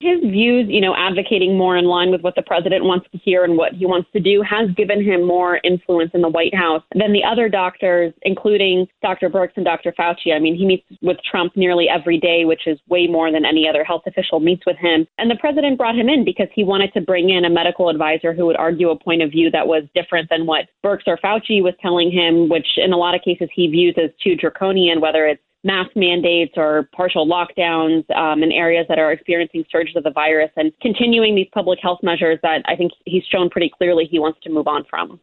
his 0.00 0.20
views, 0.20 0.66
you 0.68 0.80
know, 0.80 0.94
advocating 0.96 1.56
more 1.56 1.76
in 1.76 1.84
line 1.86 2.10
with 2.10 2.20
what 2.20 2.34
the 2.34 2.42
president 2.42 2.84
wants 2.84 3.06
to 3.12 3.18
hear 3.18 3.44
and 3.44 3.56
what 3.56 3.72
he 3.72 3.86
wants 3.86 4.10
to 4.12 4.20
do 4.20 4.42
has 4.42 4.68
given 4.76 5.02
him 5.02 5.26
more 5.26 5.60
influence 5.64 6.10
in 6.14 6.20
the 6.20 6.28
White 6.28 6.54
House 6.54 6.82
than 6.94 7.12
the 7.12 7.24
other 7.24 7.48
doctors, 7.48 8.12
including 8.22 8.86
Dr. 9.02 9.30
Birx 9.30 9.50
and 9.56 9.64
Dr. 9.64 9.92
Fauci. 9.92 10.34
I 10.34 10.38
mean, 10.38 10.56
he 10.56 10.66
meets 10.66 10.84
with 11.00 11.16
Trump 11.28 11.56
nearly 11.56 11.88
every 11.88 12.18
day, 12.18 12.44
which 12.44 12.66
is 12.66 12.78
way 12.88 13.06
more 13.06 13.30
than 13.32 13.44
any 13.44 13.68
other 13.68 13.84
health 13.84 14.02
official 14.06 14.40
meets 14.40 14.66
with 14.66 14.76
him. 14.76 15.06
And 15.18 15.30
the 15.30 15.36
president 15.36 15.78
brought 15.78 15.96
him 15.96 16.08
in 16.08 16.24
because 16.24 16.48
he 16.54 16.64
wanted 16.64 16.92
to 16.94 17.00
bring 17.00 17.30
in 17.30 17.44
a 17.44 17.50
medical 17.50 17.88
advisor 17.88 18.34
who 18.34 18.46
would 18.46 18.56
argue 18.56 18.90
a 18.90 18.98
point 18.98 19.22
of 19.22 19.30
view 19.30 19.50
that 19.52 19.66
was 19.66 19.84
different 19.94 20.28
than 20.28 20.44
what 20.44 20.66
Birx 20.84 21.00
or 21.06 21.18
Fauci 21.18 21.62
was 21.62 21.74
telling 21.80 22.10
him, 22.10 22.48
which 22.48 22.66
in 22.76 22.92
a 22.92 22.96
lot 22.96 23.14
of 23.14 23.22
cases 23.22 23.48
he 23.54 23.68
views 23.68 23.94
as 23.96 24.10
too 24.22 24.34
draconian, 24.34 25.00
whether 25.00 25.26
it's 25.26 25.42
mask 25.64 25.90
mandates 25.96 26.52
or 26.56 26.88
partial 26.94 27.26
lockdowns 27.26 28.08
um, 28.14 28.42
in 28.42 28.52
areas 28.52 28.86
that 28.88 28.98
are 28.98 29.10
experiencing 29.10 29.64
surges 29.72 29.96
of 29.96 30.04
the 30.04 30.10
virus 30.10 30.50
and 30.56 30.72
continuing 30.80 31.34
these 31.34 31.48
public 31.52 31.78
health 31.82 32.00
measures 32.02 32.38
that 32.42 32.62
I 32.66 32.76
think 32.76 32.92
he's 33.06 33.24
shown 33.24 33.48
pretty 33.50 33.70
clearly 33.76 34.06
he 34.08 34.18
wants 34.18 34.38
to 34.42 34.50
move 34.50 34.68
on 34.68 34.84
from. 34.88 35.18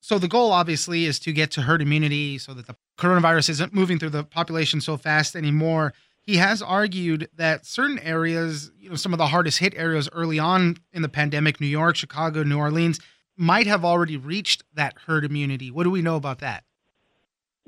So 0.00 0.18
the 0.18 0.28
goal 0.28 0.52
obviously 0.52 1.04
is 1.04 1.18
to 1.20 1.32
get 1.32 1.50
to 1.52 1.62
herd 1.62 1.82
immunity 1.82 2.38
so 2.38 2.54
that 2.54 2.68
the 2.68 2.76
coronavirus 2.96 3.50
isn't 3.50 3.74
moving 3.74 3.98
through 3.98 4.10
the 4.10 4.24
population 4.24 4.80
so 4.80 4.96
fast 4.96 5.34
anymore. 5.34 5.92
He 6.22 6.36
has 6.36 6.62
argued 6.62 7.28
that 7.36 7.66
certain 7.66 7.98
areas, 7.98 8.70
you 8.78 8.90
know, 8.90 8.96
some 8.96 9.12
of 9.12 9.18
the 9.18 9.26
hardest 9.26 9.58
hit 9.58 9.74
areas 9.76 10.08
early 10.12 10.38
on 10.38 10.76
in 10.92 11.02
the 11.02 11.08
pandemic, 11.08 11.60
New 11.60 11.66
York, 11.66 11.96
Chicago, 11.96 12.42
New 12.42 12.58
Orleans, 12.58 13.00
might 13.36 13.66
have 13.66 13.84
already 13.84 14.16
reached 14.16 14.62
that 14.74 14.94
herd 15.06 15.24
immunity. 15.24 15.70
What 15.70 15.84
do 15.84 15.90
we 15.90 16.02
know 16.02 16.16
about 16.16 16.38
that? 16.40 16.64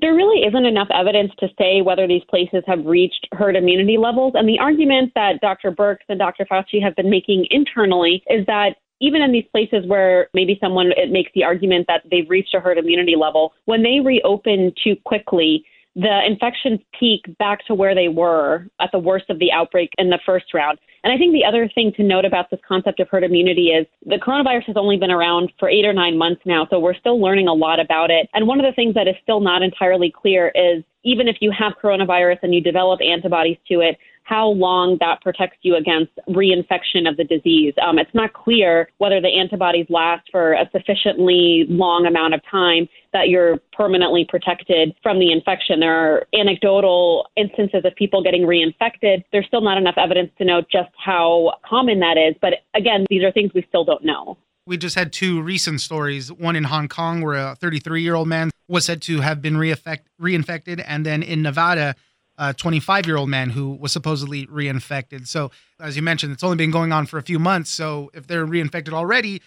There 0.01 0.15
really 0.15 0.45
isn't 0.45 0.65
enough 0.65 0.87
evidence 0.93 1.31
to 1.39 1.47
say 1.59 1.81
whether 1.81 2.07
these 2.07 2.23
places 2.29 2.63
have 2.65 2.85
reached 2.85 3.27
herd 3.33 3.55
immunity 3.55 3.97
levels. 3.97 4.33
And 4.35 4.49
the 4.49 4.59
argument 4.59 5.11
that 5.15 5.39
Dr. 5.41 5.71
Birx 5.71 5.97
and 6.09 6.17
Dr. 6.17 6.45
Fauci 6.45 6.81
have 6.81 6.95
been 6.95 7.09
making 7.09 7.45
internally 7.51 8.23
is 8.27 8.45
that 8.47 8.75
even 8.99 9.21
in 9.21 9.31
these 9.31 9.45
places 9.51 9.85
where 9.87 10.27
maybe 10.33 10.57
someone 10.61 10.91
it 10.97 11.11
makes 11.11 11.31
the 11.33 11.43
argument 11.43 11.85
that 11.87 12.01
they've 12.09 12.29
reached 12.29 12.53
a 12.55 12.59
herd 12.59 12.77
immunity 12.77 13.15
level, 13.15 13.53
when 13.65 13.83
they 13.83 13.99
reopen 14.03 14.73
too 14.83 14.95
quickly, 15.05 15.63
the 15.95 16.21
infections 16.25 16.79
peak 16.97 17.21
back 17.37 17.65
to 17.65 17.75
where 17.75 17.93
they 17.93 18.07
were 18.07 18.67
at 18.79 18.91
the 18.91 18.99
worst 18.99 19.25
of 19.29 19.39
the 19.39 19.51
outbreak 19.51 19.89
in 19.97 20.09
the 20.09 20.19
first 20.25 20.53
round. 20.53 20.79
And 21.03 21.11
I 21.11 21.17
think 21.17 21.33
the 21.33 21.45
other 21.45 21.67
thing 21.73 21.91
to 21.97 22.03
note 22.03 22.25
about 22.25 22.51
this 22.51 22.59
concept 22.67 22.99
of 22.99 23.09
herd 23.09 23.23
immunity 23.23 23.69
is 23.69 23.87
the 24.05 24.17
coronavirus 24.17 24.65
has 24.65 24.77
only 24.77 24.97
been 24.97 25.09
around 25.09 25.51
for 25.57 25.67
eight 25.67 25.85
or 25.85 25.93
nine 25.93 26.17
months 26.17 26.41
now, 26.45 26.67
so 26.69 26.79
we're 26.79 26.93
still 26.93 27.19
learning 27.19 27.47
a 27.47 27.53
lot 27.53 27.79
about 27.79 28.11
it. 28.11 28.29
And 28.33 28.47
one 28.47 28.59
of 28.59 28.65
the 28.65 28.75
things 28.75 28.93
that 28.93 29.07
is 29.07 29.15
still 29.23 29.39
not 29.39 29.63
entirely 29.63 30.11
clear 30.11 30.51
is 30.53 30.83
even 31.03 31.27
if 31.27 31.37
you 31.41 31.51
have 31.51 31.73
coronavirus 31.81 32.37
and 32.43 32.53
you 32.53 32.61
develop 32.61 33.01
antibodies 33.01 33.57
to 33.67 33.79
it, 33.81 33.97
how 34.23 34.47
long 34.47 34.97
that 34.99 35.21
protects 35.21 35.57
you 35.61 35.75
against 35.75 36.11
reinfection 36.29 37.07
of 37.07 37.17
the 37.17 37.23
disease. 37.23 37.73
Um, 37.81 37.99
it's 37.99 38.13
not 38.13 38.33
clear 38.33 38.89
whether 38.97 39.19
the 39.19 39.27
antibodies 39.27 39.87
last 39.89 40.29
for 40.31 40.53
a 40.53 40.69
sufficiently 40.71 41.65
long 41.67 42.05
amount 42.05 42.33
of 42.33 42.41
time 42.49 42.87
that 43.13 43.29
you're 43.29 43.59
permanently 43.73 44.25
protected 44.27 44.95
from 45.03 45.19
the 45.19 45.31
infection. 45.31 45.79
There 45.79 45.93
are 45.93 46.27
anecdotal 46.33 47.27
instances 47.35 47.83
of 47.83 47.95
people 47.95 48.23
getting 48.23 48.43
reinfected. 48.43 49.23
There's 49.31 49.47
still 49.47 49.61
not 49.61 49.77
enough 49.77 49.95
evidence 49.97 50.31
to 50.37 50.45
know 50.45 50.61
just 50.61 50.91
how 51.03 51.53
common 51.67 51.99
that 51.99 52.17
is. 52.17 52.35
But 52.41 52.53
again, 52.73 53.05
these 53.09 53.23
are 53.23 53.31
things 53.31 53.51
we 53.53 53.65
still 53.67 53.83
don't 53.83 54.05
know. 54.05 54.37
We 54.65 54.77
just 54.77 54.95
had 54.95 55.11
two 55.11 55.41
recent 55.41 55.81
stories. 55.81 56.31
One 56.31 56.55
in 56.55 56.65
Hong 56.65 56.87
Kong, 56.87 57.21
where 57.21 57.33
a 57.33 57.55
33 57.55 58.01
year 58.01 58.15
old 58.15 58.27
man 58.27 58.51
was 58.67 58.85
said 58.85 59.01
to 59.01 59.19
have 59.21 59.41
been 59.41 59.55
reinfected, 59.55 60.83
and 60.87 61.05
then 61.05 61.23
in 61.23 61.41
Nevada, 61.41 61.95
a 62.41 62.53
25 62.55 63.05
year 63.05 63.17
old 63.17 63.29
man 63.29 63.51
who 63.51 63.75
was 63.75 63.91
supposedly 63.91 64.47
reinfected. 64.47 65.27
So, 65.27 65.51
as 65.79 65.95
you 65.95 66.01
mentioned, 66.01 66.33
it's 66.33 66.43
only 66.43 66.57
been 66.57 66.71
going 66.71 66.91
on 66.91 67.05
for 67.05 67.19
a 67.19 67.21
few 67.21 67.37
months. 67.37 67.69
So, 67.69 68.09
if 68.15 68.25
they're 68.25 68.47
reinfected 68.47 68.93
already, 68.93 69.43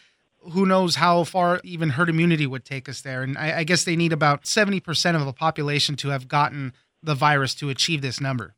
who 0.52 0.64
knows 0.64 0.94
how 0.94 1.24
far 1.24 1.60
even 1.64 1.90
herd 1.90 2.08
immunity 2.08 2.46
would 2.46 2.64
take 2.64 2.88
us 2.88 3.00
there. 3.00 3.22
And 3.22 3.36
I, 3.36 3.58
I 3.58 3.64
guess 3.64 3.82
they 3.82 3.96
need 3.96 4.12
about 4.12 4.44
70% 4.44 5.16
of 5.16 5.26
the 5.26 5.32
population 5.32 5.96
to 5.96 6.10
have 6.10 6.28
gotten 6.28 6.72
the 7.02 7.16
virus 7.16 7.54
to 7.56 7.68
achieve 7.68 8.00
this 8.00 8.20
number. 8.20 8.54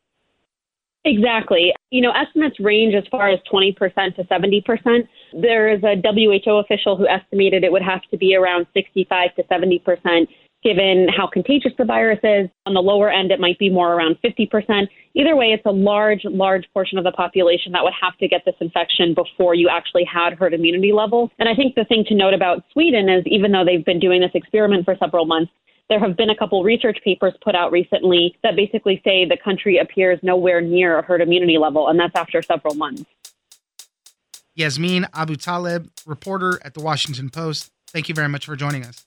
Exactly. 1.07 1.73
You 1.91 2.03
know, 2.03 2.11
estimates 2.11 2.61
range 2.61 2.95
as 2.95 3.05
far 3.11 3.31
as 3.31 3.39
20% 3.51 3.77
to 4.17 4.25
70%. 4.25 5.09
There 5.41 5.73
is 5.73 5.83
a 5.83 5.95
WHO 5.97 6.51
official 6.59 6.97
who 6.97 7.09
estimated 7.09 7.65
it 7.65 7.73
would 7.73 7.83
have 7.83 8.03
to 8.11 8.19
be 8.19 8.35
around 8.35 8.67
65 8.75 9.35
to 9.37 9.45
70% 9.45 10.27
given 10.67 11.07
how 11.17 11.29
contagious 11.29 11.71
the 11.79 11.85
virus 11.85 12.19
is. 12.25 12.51
On 12.67 12.75
the 12.75 12.81
lower 12.81 13.09
end, 13.09 13.31
it 13.31 13.39
might 13.39 13.57
be 13.57 13.71
more 13.71 13.95
around 13.95 14.17
50%. 14.25 14.89
Either 15.15 15.37
way, 15.37 15.47
it's 15.47 15.65
a 15.65 15.71
large, 15.71 16.23
large 16.25 16.67
portion 16.75 16.99
of 16.99 17.05
the 17.05 17.13
population 17.13 17.71
that 17.71 17.85
would 17.85 17.93
have 18.01 18.19
to 18.19 18.27
get 18.27 18.43
this 18.45 18.57
infection 18.61 19.15
before 19.15 19.55
you 19.55 19.69
actually 19.69 20.05
had 20.05 20.35
herd 20.35 20.53
immunity 20.53 20.93
levels. 20.93 21.31
And 21.39 21.49
I 21.49 21.55
think 21.55 21.77
the 21.77 21.85
thing 21.85 22.05
to 22.09 22.17
note 22.17 22.35
about 22.35 22.65
Sweden 22.73 23.09
is 23.09 23.23
even 23.27 23.53
though 23.53 23.65
they've 23.65 23.85
been 23.85 24.01
doing 24.01 24.21
this 24.21 24.33
experiment 24.35 24.85
for 24.85 24.97
several 24.99 25.25
months, 25.25 25.53
there 25.89 26.01
have 26.01 26.17
been 26.17 26.31
a 26.31 26.37
couple 26.37 26.65
research 26.65 26.99
papers 27.05 27.33
put 27.45 27.55
out 27.55 27.71
recently 27.71 28.37
that 28.43 28.57
basically 28.57 29.01
say 29.05 29.25
the 29.25 29.39
country 29.43 29.79
appears 29.79 30.19
nowhere 30.25 30.61
near 30.61 30.99
a 30.99 31.03
herd 31.03 31.21
immunity 31.21 31.59
level, 31.59 31.87
and 31.87 32.01
that's 32.01 32.17
after 32.17 32.43
several 32.43 32.75
months. 32.75 33.05
Yasmeen 34.59 35.09
Abutaleb, 35.11 35.91
reporter 36.07 36.59
at 36.65 36.75
the 36.75 36.81
Washington 36.81 37.31
Post, 37.31 37.71
thank 37.87 38.09
you 38.09 38.17
very 38.17 38.29
much 38.29 38.47
for 38.47 38.57
joining 38.57 38.85
us. 38.85 39.07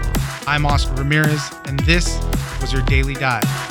I'm 0.47 0.65
Oscar 0.65 0.95
Ramirez, 0.95 1.51
and 1.65 1.79
this 1.81 2.19
was 2.59 2.73
your 2.73 2.81
Daily 2.83 3.13
Dive. 3.13 3.70